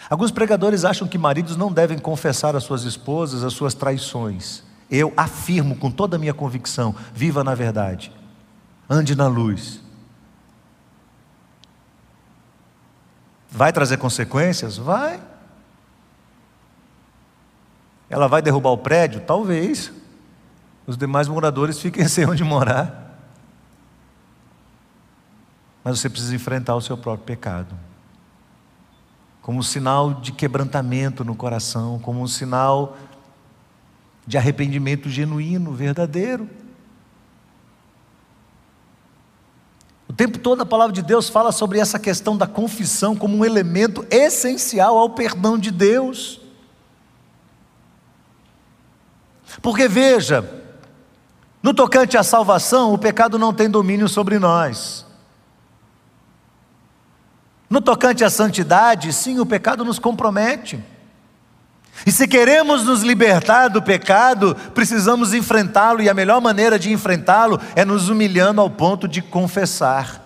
[0.09, 4.63] Alguns pregadores acham que maridos não devem confessar às suas esposas as suas traições.
[4.89, 8.11] Eu afirmo com toda a minha convicção: viva na verdade,
[8.89, 9.81] ande na luz.
[13.49, 14.77] Vai trazer consequências?
[14.77, 15.19] Vai.
[18.09, 19.21] Ela vai derrubar o prédio?
[19.21, 19.91] Talvez.
[20.85, 23.06] Os demais moradores fiquem sem onde morar
[25.87, 27.73] mas você precisa enfrentar o seu próprio pecado.
[29.41, 32.97] Como um sinal de quebrantamento no coração, como um sinal
[34.25, 36.49] de arrependimento genuíno, verdadeiro.
[40.09, 43.45] O tempo todo a palavra de Deus fala sobre essa questão da confissão como um
[43.45, 46.41] elemento essencial ao perdão de Deus.
[49.61, 50.65] Porque veja,
[51.63, 55.06] no tocante à salvação, o pecado não tem domínio sobre nós.
[57.69, 60.83] No tocante à santidade, sim, o pecado nos compromete.
[62.05, 67.59] E se queremos nos libertar do pecado, precisamos enfrentá-lo, e a melhor maneira de enfrentá-lo
[67.75, 70.23] é nos humilhando ao ponto de confessar.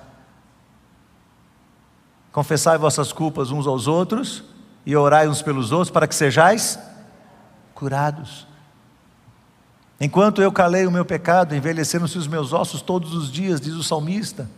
[2.32, 4.44] Confessai vossas culpas uns aos outros
[4.86, 6.78] e orai uns pelos outros para que sejais
[7.74, 8.48] curados.
[10.00, 13.84] Enquanto eu calei o meu pecado, envelheceram-se os meus ossos todos os dias, diz o
[13.84, 14.50] salmista.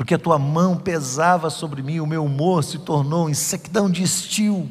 [0.00, 4.02] Porque a tua mão pesava sobre mim, o meu humor se tornou em sequidão de
[4.02, 4.66] estio.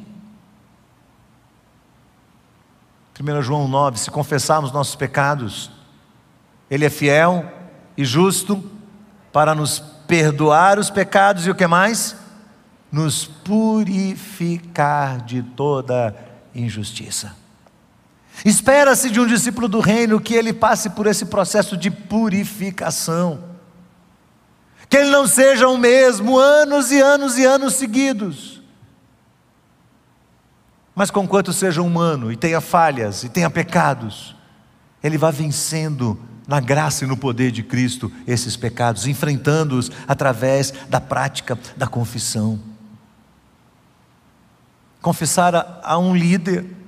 [3.22, 5.70] 1 João 9: se confessarmos nossos pecados,
[6.68, 7.46] Ele é fiel
[7.96, 8.64] e justo
[9.32, 9.78] para nos
[10.08, 12.16] perdoar os pecados e o que mais?
[12.92, 16.16] Nos purificar de toda
[16.56, 17.36] injustiça.
[18.44, 23.49] Espera-se de um discípulo do reino que ele passe por esse processo de purificação.
[24.90, 28.62] Que ele não seja o mesmo anos e anos e anos seguidos.
[30.96, 34.36] Mas conquanto seja humano e tenha falhas e tenha pecados,
[35.02, 41.00] ele vai vencendo na graça e no poder de Cristo esses pecados, enfrentando-os através da
[41.00, 42.60] prática da confissão.
[45.02, 46.80] Confessar a, a um líder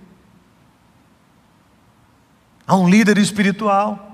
[2.67, 4.10] a um líder espiritual.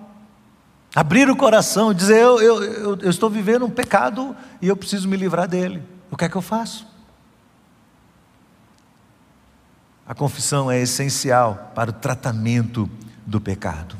[0.98, 5.08] Abrir o coração dizer: eu, eu, eu, eu estou vivendo um pecado e eu preciso
[5.08, 5.84] me livrar dele.
[6.10, 6.88] O que é que eu faço?
[10.08, 12.90] A confissão é essencial para o tratamento
[13.28, 13.96] do pecado.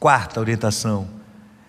[0.00, 1.06] Quarta orientação: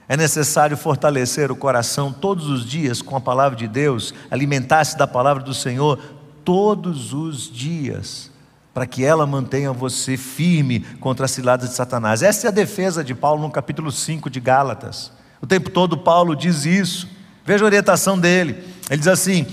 [0.07, 5.05] é necessário fortalecer o coração todos os dias com a palavra de Deus, alimentar-se da
[5.05, 5.99] palavra do Senhor
[6.45, 8.31] todos os dias
[8.73, 12.23] para que ela mantenha você firme contra as ciladas de Satanás.
[12.23, 15.11] Essa é a defesa de Paulo no capítulo 5 de Gálatas.
[15.41, 17.07] O tempo todo Paulo diz isso.
[17.45, 18.63] Veja a orientação dele.
[18.89, 19.45] Ele diz assim,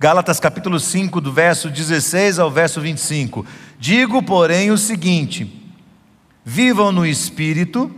[0.00, 3.44] Gálatas capítulo 5, do verso 16 ao verso 25:
[3.78, 5.70] Digo, porém, o seguinte:
[6.42, 7.94] vivam no espírito,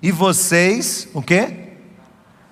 [0.00, 1.72] e vocês, o quê?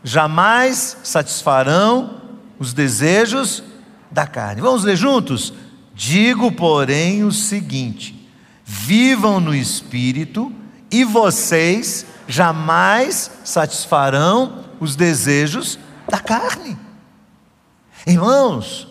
[0.03, 2.21] Jamais satisfarão
[2.59, 3.63] os desejos
[4.11, 4.61] da carne.
[4.61, 5.55] Vamos ler juntos?
[5.95, 8.29] Digo, porém, o seguinte:
[8.65, 10.53] vivam no espírito,
[10.91, 15.79] e vocês jamais satisfarão os desejos
[16.09, 16.77] da carne.
[18.07, 18.89] Irmãos,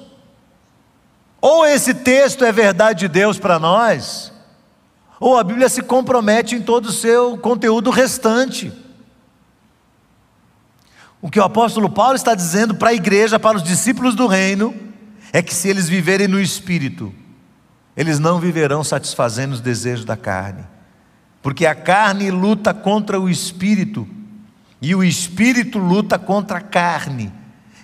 [1.42, 4.32] ou esse texto é verdade de Deus para nós,
[5.20, 8.72] ou a Bíblia se compromete em todo o seu conteúdo restante.
[11.22, 14.93] O que o apóstolo Paulo está dizendo para a igreja, para os discípulos do reino,
[15.34, 17.12] é que se eles viverem no espírito,
[17.98, 20.64] eles não viverão satisfazendo os desejos da carne,
[21.42, 24.08] porque a carne luta contra o espírito
[24.80, 27.34] e o espírito luta contra a carne.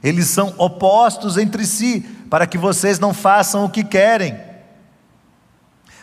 [0.04, 4.40] Eles são opostos entre si, para que vocês não façam o que querem.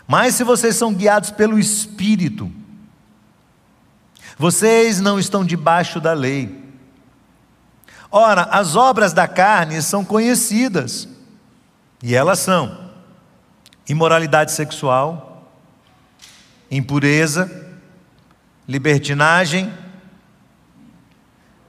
[0.06, 2.50] Mas se vocês são guiados pelo espírito,
[4.36, 6.64] vocês não estão debaixo da lei.
[8.10, 11.08] Ora, as obras da carne são conhecidas.
[12.08, 12.92] E elas são
[13.88, 15.50] imoralidade sexual,
[16.70, 17.50] impureza,
[18.68, 19.74] libertinagem,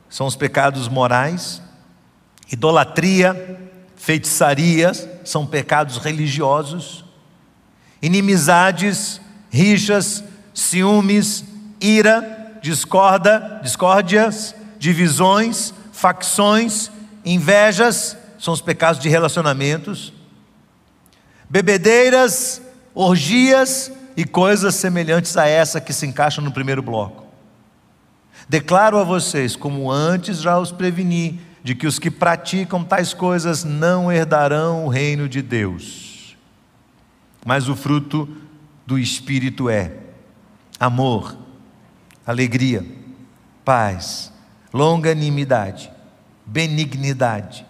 [0.07, 1.59] são os pecados morais,
[2.51, 3.59] idolatria,
[3.95, 4.91] feitiçaria,
[5.25, 7.03] são pecados religiosos,
[7.99, 9.19] inimizades,
[9.49, 10.23] rixas,
[10.53, 11.43] ciúmes,
[11.81, 16.91] ira, discorda, discórdias, divisões, facções,
[17.25, 20.13] invejas, são os pecados de relacionamentos,
[21.49, 22.61] bebedeiras,
[22.93, 27.25] orgias e coisas semelhantes a essa que se encaixam no primeiro bloco.
[28.49, 33.63] Declaro a vocês, como antes já os preveni, de que os que praticam tais coisas
[33.63, 36.37] não herdarão o reino de Deus.
[37.45, 38.27] Mas o fruto
[38.85, 39.91] do Espírito é
[40.79, 41.37] amor,
[42.25, 42.85] alegria,
[43.65, 44.31] paz,
[44.73, 45.91] longanimidade,
[46.45, 47.65] benignidade,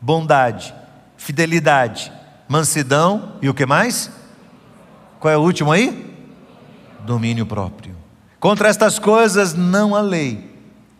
[0.00, 0.74] bondade,
[1.16, 2.10] fidelidade,
[2.48, 4.10] mansidão e o que mais?
[5.20, 6.14] Qual é o último aí?
[7.06, 7.94] Domínio próprio.
[8.38, 10.52] Contra estas coisas não há lei.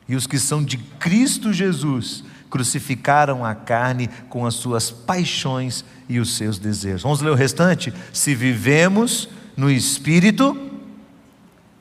[0.09, 6.21] E os que são de Cristo Jesus crucificaram a carne com as suas paixões e
[6.21, 7.03] os seus desejos.
[7.03, 7.93] Vamos ler o restante?
[8.13, 10.57] Se vivemos no Espírito,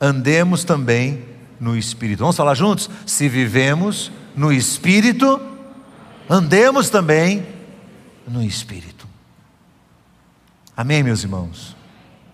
[0.02, 1.24] andemos também
[1.60, 2.20] no Espírito.
[2.20, 2.90] Vamos falar juntos?
[3.06, 5.40] Se vivemos no Espírito,
[6.30, 7.46] andemos também
[8.28, 8.93] no Espírito.
[10.76, 11.76] Amém, meus irmãos?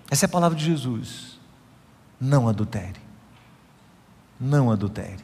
[0.10, 1.38] Essa é a palavra de Jesus.
[2.20, 3.00] Não adultere.
[4.40, 5.24] Não adultere.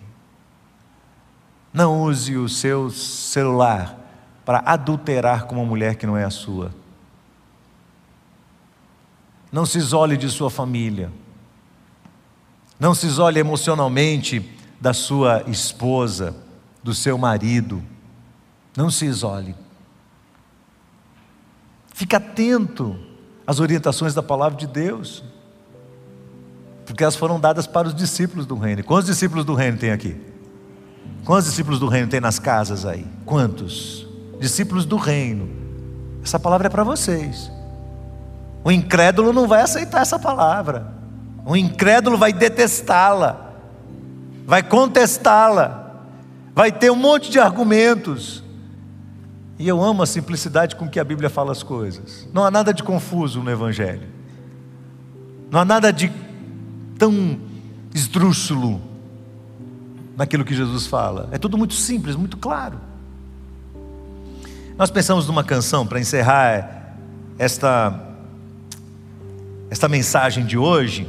[1.73, 3.97] Não use o seu celular
[4.45, 6.73] para adulterar com uma mulher que não é a sua.
[9.51, 11.11] Não se isole de sua família.
[12.79, 16.35] Não se isole emocionalmente da sua esposa,
[16.83, 17.81] do seu marido.
[18.75, 19.55] Não se isole.
[21.95, 22.99] Fique atento
[23.47, 25.23] às orientações da palavra de Deus.
[26.85, 28.83] Porque elas foram dadas para os discípulos do reino.
[28.83, 30.13] Quantos discípulos do reino tem aqui?
[31.23, 33.07] Quantos discípulos do reino tem nas casas aí?
[33.25, 34.05] Quantos?
[34.41, 35.49] Discípulos do reino.
[36.21, 37.49] Essa palavra é para vocês.
[38.61, 40.93] O incrédulo não vai aceitar essa palavra.
[41.45, 43.53] O incrédulo vai detestá-la,
[44.45, 45.93] vai contestá-la,
[46.53, 48.43] vai ter um monte de argumentos.
[49.57, 52.27] E eu amo a simplicidade com que a Bíblia fala as coisas.
[52.33, 54.07] Não há nada de confuso no Evangelho.
[55.49, 56.11] Não há nada de
[56.97, 57.39] tão
[57.93, 58.81] esdrúxulo
[60.17, 61.29] naquilo que Jesus fala.
[61.31, 62.79] É tudo muito simples, muito claro.
[64.77, 66.97] Nós pensamos numa canção para encerrar
[67.37, 68.01] esta
[69.69, 71.07] esta mensagem de hoje.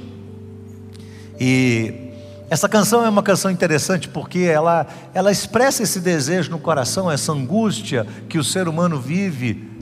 [1.39, 2.06] E
[2.49, 7.33] essa canção é uma canção interessante porque ela, ela expressa esse desejo no coração, essa
[7.33, 9.77] angústia que o ser humano vive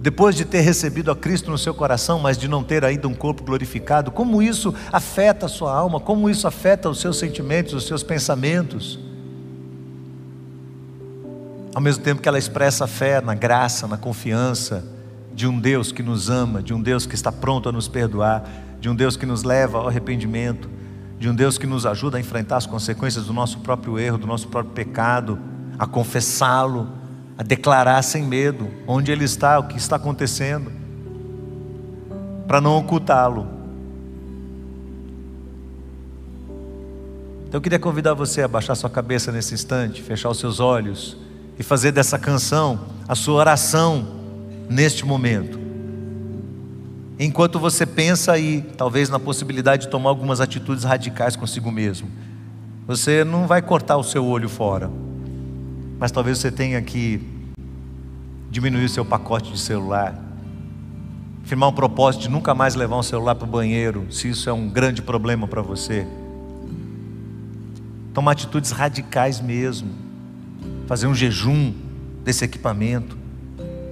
[0.00, 3.14] depois de ter recebido a Cristo no seu coração, mas de não ter ainda um
[3.14, 4.10] corpo glorificado.
[4.10, 8.98] Como isso afeta a sua alma, como isso afeta os seus sentimentos, os seus pensamentos.
[11.74, 14.84] Ao mesmo tempo que ela expressa a fé na graça, na confiança
[15.34, 18.48] de um Deus que nos ama, de um Deus que está pronto a nos perdoar,
[18.80, 20.70] de um Deus que nos leva ao arrependimento,
[21.18, 24.26] de um Deus que nos ajuda a enfrentar as consequências do nosso próprio erro, do
[24.26, 25.38] nosso próprio pecado,
[25.78, 26.88] a confessá-lo,
[27.36, 30.70] a declarar sem medo onde Ele está, o que está acontecendo,
[32.46, 33.46] para não ocultá-lo.
[37.48, 41.16] Então eu queria convidar você a baixar sua cabeça nesse instante, fechar os seus olhos
[41.58, 44.06] e fazer dessa canção a sua oração
[44.68, 45.67] neste momento.
[47.18, 52.08] Enquanto você pensa aí, talvez na possibilidade de tomar algumas atitudes radicais consigo mesmo,
[52.86, 54.88] você não vai cortar o seu olho fora,
[55.98, 57.20] mas talvez você tenha que
[58.48, 60.16] diminuir o seu pacote de celular,
[61.42, 64.52] firmar um propósito de nunca mais levar um celular para o banheiro, se isso é
[64.52, 66.06] um grande problema para você.
[68.14, 69.90] Tomar atitudes radicais mesmo,
[70.86, 71.74] fazer um jejum
[72.22, 73.18] desse equipamento.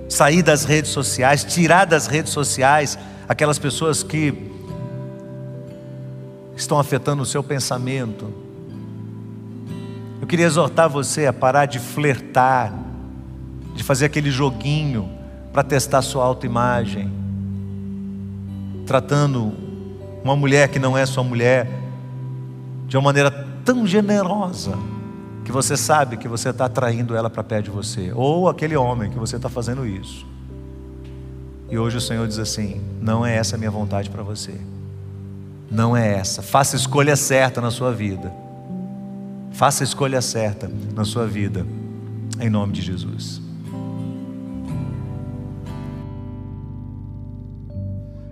[0.09, 2.97] Sair das redes sociais, tirar das redes sociais
[3.29, 4.53] aquelas pessoas que
[6.57, 8.33] estão afetando o seu pensamento.
[10.21, 12.73] Eu queria exortar você a parar de flertar,
[13.75, 15.09] de fazer aquele joguinho
[15.53, 17.13] para testar sua autoimagem,
[18.87, 19.53] tratando
[20.25, 21.69] uma mulher que não é sua mulher
[22.87, 23.31] de uma maneira
[23.65, 24.77] tão generosa
[25.45, 29.11] que você sabe que você está atraindo ela para perto de você, ou aquele homem
[29.11, 30.27] que você está fazendo isso.
[31.69, 34.55] E hoje o Senhor diz assim: não é essa a minha vontade para você,
[35.71, 36.43] não é essa.
[36.43, 38.33] Faça a escolha certa na sua vida,
[39.53, 41.67] faça a escolha certa na sua vida,
[42.41, 43.41] em nome de Jesus.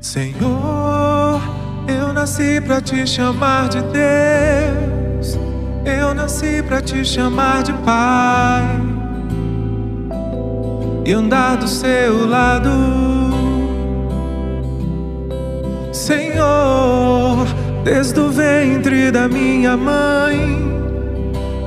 [0.00, 1.40] Senhor,
[1.88, 5.38] eu nasci para te chamar de Deus.
[5.84, 8.64] Eu nasci para te chamar de pai
[11.04, 12.70] e andar do seu lado,
[15.94, 17.46] Senhor.
[17.84, 20.58] Desde o ventre da minha mãe,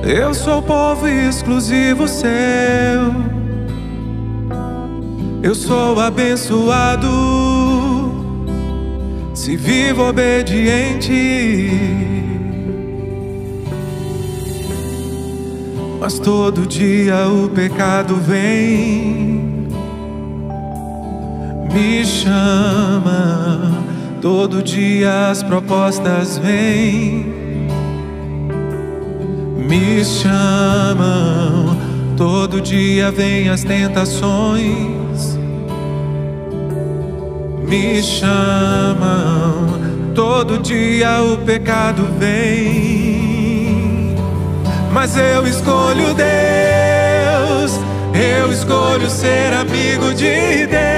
[0.02, 2.28] eu sou povo exclusivo seu.
[5.42, 7.08] Eu sou abençoado
[9.32, 11.70] se vivo obediente.
[16.00, 19.68] Mas todo dia o pecado vem,
[21.72, 23.87] me chama.
[24.20, 27.26] Todo dia as propostas vêm,
[29.56, 31.76] me chamam.
[32.16, 35.38] Todo dia vem as tentações,
[37.68, 39.68] me chamam.
[40.14, 43.28] Todo dia o pecado vem
[44.92, 47.80] mas eu escolho Deus,
[48.14, 50.97] eu escolho ser amigo de Deus.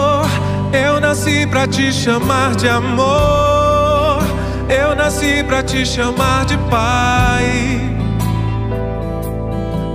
[0.73, 4.21] eu nasci pra te chamar de amor.
[4.69, 7.81] Eu nasci pra te chamar de Pai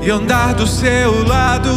[0.03, 1.71] e andar do seu lado.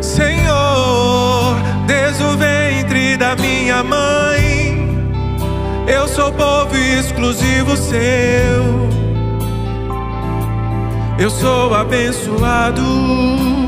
[0.00, 4.28] Senhor, desde o ventre da minha mãe,
[5.86, 8.88] Eu sou povo exclusivo seu.
[11.18, 13.67] Eu sou abençoado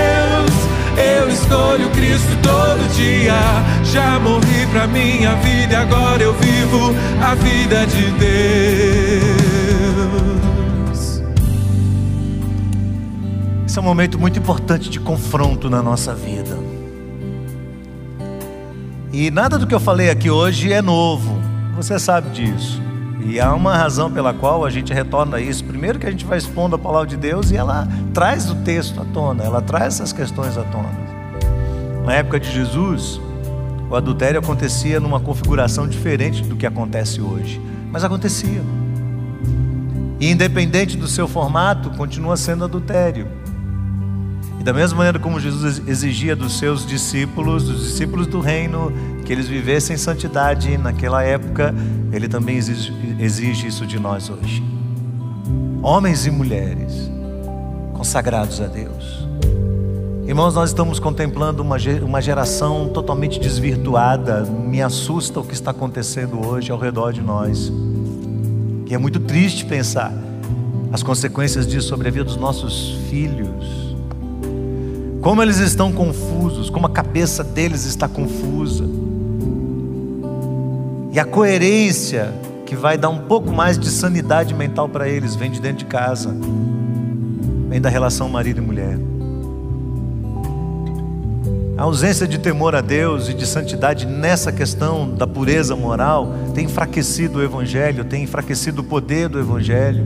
[0.97, 3.33] eu escolho Cristo todo dia.
[3.83, 9.41] Já morri pra minha vida e agora eu vivo a vida de Deus.
[13.65, 16.57] Esse é um momento muito importante de confronto na nossa vida.
[19.13, 21.37] E nada do que eu falei aqui hoje é novo,
[21.75, 22.81] você sabe disso.
[23.25, 25.63] E há uma razão pela qual a gente retorna a isso.
[25.63, 28.99] Primeiro, que a gente vai expondo a palavra de Deus e ela traz o texto
[28.99, 30.89] à tona, ela traz essas questões à tona.
[32.05, 33.21] Na época de Jesus,
[33.89, 37.61] o adultério acontecia numa configuração diferente do que acontece hoje,
[37.91, 38.61] mas acontecia.
[40.19, 43.27] E independente do seu formato, continua sendo adultério.
[44.59, 49.31] E da mesma maneira como Jesus exigia dos seus discípulos, dos discípulos do reino, que
[49.31, 51.73] eles vivessem santidade naquela época,
[52.11, 54.63] ele também exige, exige isso de nós hoje.
[55.81, 57.11] Homens e mulheres
[57.93, 59.27] consagrados a Deus.
[60.25, 64.43] Irmãos, nós estamos contemplando uma, uma geração totalmente desvirtuada.
[64.43, 67.71] Me assusta o que está acontecendo hoje ao redor de nós.
[68.87, 70.13] E é muito triste pensar
[70.91, 73.91] as consequências disso sobre a vida dos nossos filhos
[75.21, 78.83] como eles estão confusos, como a cabeça deles está confusa.
[81.11, 82.33] E a coerência
[82.65, 85.85] que vai dar um pouco mais de sanidade mental para eles vem de dentro de
[85.85, 86.33] casa,
[87.67, 88.97] vem da relação marido e mulher.
[91.77, 96.65] A ausência de temor a Deus e de santidade nessa questão da pureza moral tem
[96.65, 100.05] enfraquecido o Evangelho, tem enfraquecido o poder do Evangelho.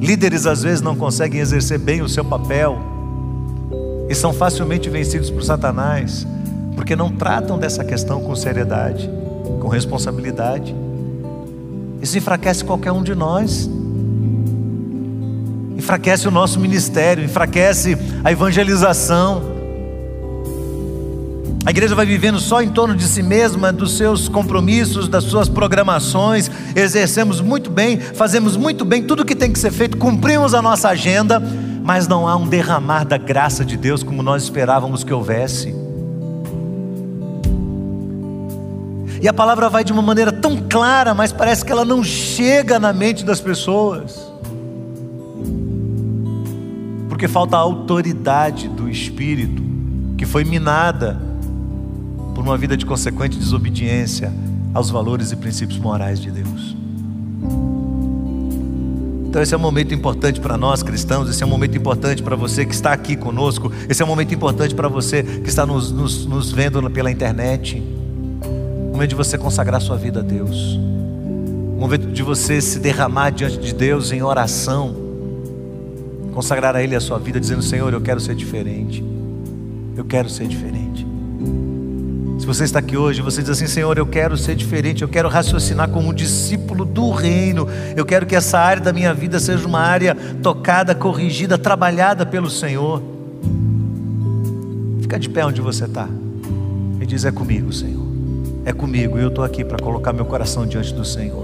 [0.00, 2.78] Líderes às vezes não conseguem exercer bem o seu papel
[4.08, 6.26] e são facilmente vencidos por Satanás,
[6.74, 9.08] porque não tratam dessa questão com seriedade,
[9.60, 10.74] com responsabilidade.
[12.00, 13.70] Isso enfraquece qualquer um de nós,
[15.76, 19.52] enfraquece o nosso ministério, enfraquece a evangelização.
[21.64, 25.48] A igreja vai vivendo só em torno de si mesma, dos seus compromissos, das suas
[25.48, 26.50] programações.
[26.74, 30.62] Exercemos muito bem, fazemos muito bem tudo o que tem que ser feito, cumprimos a
[30.62, 31.40] nossa agenda,
[31.84, 35.81] mas não há um derramar da graça de Deus como nós esperávamos que houvesse.
[39.22, 42.80] E a palavra vai de uma maneira tão clara, mas parece que ela não chega
[42.80, 44.20] na mente das pessoas.
[47.08, 49.62] Porque falta a autoridade do Espírito,
[50.18, 51.16] que foi minada
[52.34, 54.32] por uma vida de consequente desobediência
[54.74, 56.76] aos valores e princípios morais de Deus.
[59.28, 62.34] Então, esse é um momento importante para nós cristãos, esse é um momento importante para
[62.34, 65.92] você que está aqui conosco, esse é um momento importante para você que está nos,
[65.92, 67.80] nos, nos vendo pela internet.
[68.92, 73.58] Momento de você consagrar sua vida a Deus, um momento de você se derramar diante
[73.58, 74.94] de Deus em oração,
[76.32, 79.02] consagrar a Ele a sua vida, dizendo: Senhor, eu quero ser diferente,
[79.96, 81.06] eu quero ser diferente.
[82.38, 85.28] Se você está aqui hoje, você diz assim: Senhor, eu quero ser diferente, eu quero
[85.28, 89.64] raciocinar como um discípulo do reino, eu quero que essa área da minha vida seja
[89.66, 93.00] uma área tocada, corrigida, trabalhada pelo Senhor.
[95.00, 96.08] Fica de pé onde você está
[97.00, 98.01] e diz: É comigo, Senhor,
[98.64, 101.42] é comigo, e eu estou aqui para colocar meu coração diante do Senhor.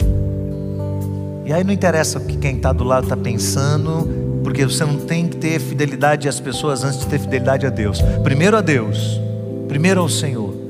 [1.44, 4.98] E aí não interessa o que quem está do lado está pensando, porque você não
[4.98, 8.00] tem que ter fidelidade às pessoas antes de ter fidelidade a Deus.
[8.22, 9.20] Primeiro a Deus,
[9.66, 10.68] primeiro ao Senhor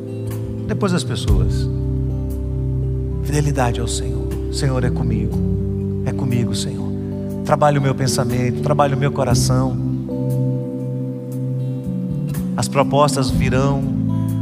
[0.68, 1.66] depois as pessoas.
[3.24, 4.28] Fidelidade ao Senhor.
[4.52, 5.34] Senhor é comigo.
[6.04, 6.86] É comigo, Senhor.
[7.44, 9.76] Trabalhe o meu pensamento, trabalhe o meu coração.
[12.54, 13.82] As propostas virão,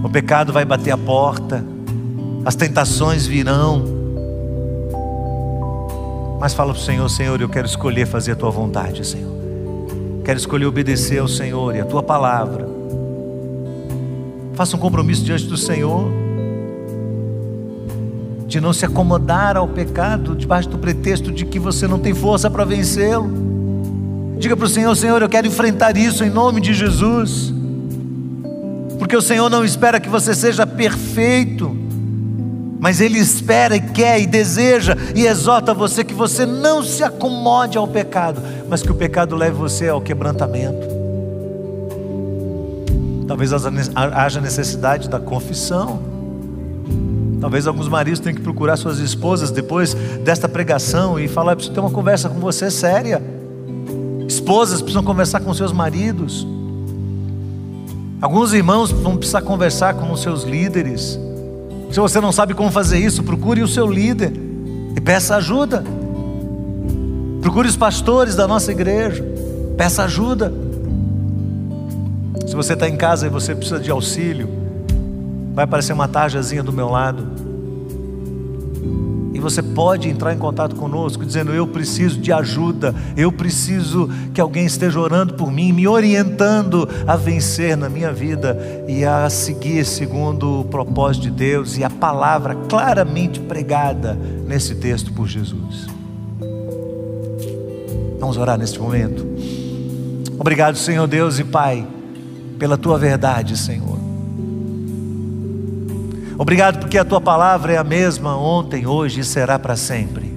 [0.03, 1.65] o pecado vai bater a porta,
[2.47, 3.85] as tentações virão,
[6.39, 9.33] Mas fala para o Senhor, Senhor, eu quero escolher fazer a tua vontade, Senhor.
[10.25, 12.69] Quero escolher obedecer ao Senhor e a tua palavra.
[14.55, 16.09] Faça um compromisso diante do Senhor
[18.47, 22.49] de não se acomodar ao pecado debaixo do pretexto de que você não tem força
[22.49, 23.29] para vencê-lo.
[24.39, 27.53] Diga para o Senhor: Senhor, eu quero enfrentar isso em nome de Jesus,
[29.01, 31.86] porque o Senhor não espera que você seja perfeito,
[32.79, 37.79] mas Ele espera e quer e deseja e exorta você que você não se acomode
[37.79, 40.97] ao pecado, mas que o pecado leve você ao quebrantamento.
[43.27, 43.51] Talvez
[43.95, 46.01] haja necessidade da confissão.
[47.41, 51.81] Talvez alguns maridos tenham que procurar suas esposas depois desta pregação e falar: preciso ter
[51.81, 53.23] uma conversa com você séria.
[54.29, 56.47] Esposas precisam conversar com seus maridos.
[58.21, 61.19] Alguns irmãos vão precisar conversar com os seus líderes.
[61.91, 64.33] Se você não sabe como fazer isso, procure o seu líder
[64.97, 65.85] e peça ajuda.
[67.41, 69.25] Procure os pastores da nossa igreja,
[69.77, 70.53] peça ajuda.
[72.47, 74.49] Se você está em casa e você precisa de auxílio,
[75.55, 77.27] vai aparecer uma tarjazinha do meu lado.
[79.47, 84.67] Você pode entrar em contato conosco dizendo: Eu preciso de ajuda, eu preciso que alguém
[84.67, 90.63] esteja orando por mim, me orientando a vencer na minha vida e a seguir segundo
[90.63, 94.19] o propósito de Deus e a palavra claramente pregada
[94.49, 95.87] nesse texto por Jesus.
[98.19, 99.25] Vamos orar neste momento.
[100.41, 101.87] Obrigado, Senhor Deus e Pai,
[102.59, 103.96] pela tua verdade, Senhor.
[106.39, 110.35] Obrigado porque a tua palavra é a mesma ontem, hoje e será para sempre.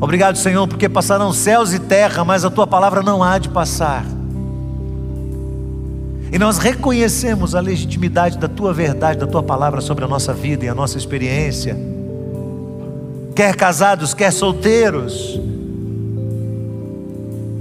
[0.00, 4.04] Obrigado, Senhor, porque passarão céus e terra, mas a tua palavra não há de passar.
[6.32, 10.64] E nós reconhecemos a legitimidade da tua verdade, da tua palavra sobre a nossa vida
[10.64, 11.76] e a nossa experiência.
[13.34, 15.38] Quer casados, quer solteiros,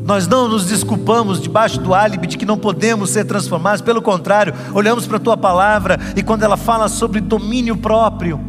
[0.09, 4.55] nós não nos desculpamos debaixo do álibi de que não podemos ser transformados, pelo contrário,
[4.73, 8.39] olhamos para a tua palavra e quando ela fala sobre domínio próprio,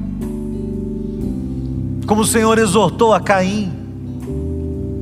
[2.06, 3.70] como o Senhor exortou a Caim,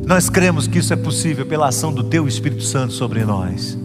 [0.04, 3.78] nós cremos que isso é possível pela ação do teu Espírito Santo sobre nós.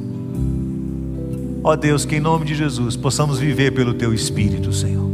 [1.63, 5.07] Ó Deus, que em nome de Jesus possamos viver pelo teu Espírito, Senhor.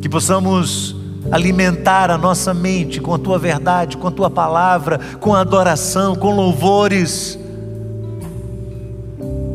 [0.00, 0.96] Que possamos
[1.30, 6.34] alimentar a nossa mente com a tua verdade, com a tua palavra, com adoração, com
[6.34, 7.38] louvores.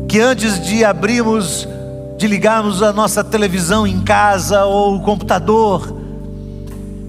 [0.08, 1.68] Que antes de abrirmos,
[2.16, 5.96] de ligarmos a nossa televisão em casa ou o computador,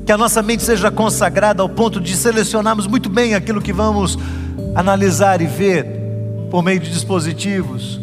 [0.05, 4.17] que a nossa mente seja consagrada ao ponto de selecionarmos muito bem aquilo que vamos
[4.75, 5.85] analisar e ver
[6.49, 7.99] por meio de dispositivos,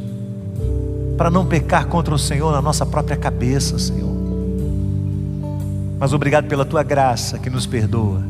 [1.16, 4.15] para não pecar contra o Senhor na nossa própria cabeça, Senhor.
[5.99, 8.22] Mas obrigado pela tua graça que nos perdoa.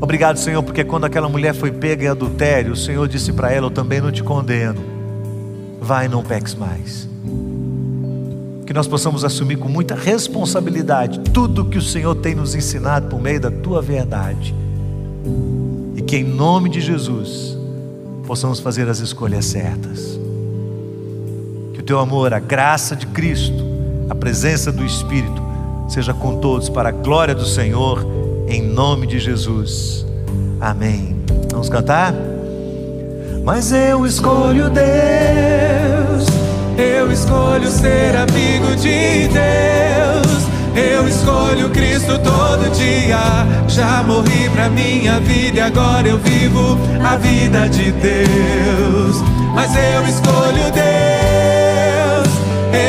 [0.00, 3.66] Obrigado, Senhor, porque quando aquela mulher foi pega em adultério, o Senhor disse para ela:
[3.66, 4.80] Eu também não te condeno.
[5.80, 7.08] Vai não peques mais.
[8.66, 13.20] Que nós possamos assumir com muita responsabilidade tudo que o Senhor tem nos ensinado por
[13.20, 14.54] meio da tua verdade.
[15.96, 17.56] E que em nome de Jesus
[18.26, 20.18] possamos fazer as escolhas certas.
[21.74, 23.62] Que o teu amor, a graça de Cristo,
[24.08, 25.43] a presença do Espírito,
[25.88, 28.06] seja com todos para a glória do Senhor,
[28.48, 30.06] em nome de Jesus.
[30.60, 31.16] Amém.
[31.50, 32.14] Vamos cantar?
[33.44, 36.26] Mas eu escolho Deus,
[36.78, 39.84] eu escolho ser amigo de Deus.
[40.74, 43.18] Eu escolho Cristo todo dia.
[43.68, 49.22] Já morri pra minha vida e agora eu vivo a vida de Deus.
[49.54, 52.28] Mas eu escolho Deus,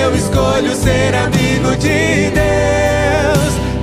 [0.01, 2.44] eu escolho ser amigo de Deus.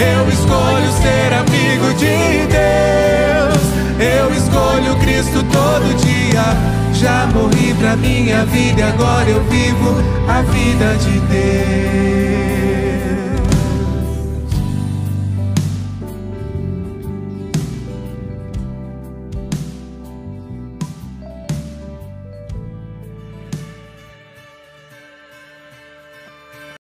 [0.00, 3.62] Eu escolho ser amigo de Deus.
[4.00, 6.42] Eu escolho Cristo todo dia.
[6.94, 9.96] Já morri pra minha vida agora eu vivo
[10.26, 12.59] a vida de Deus.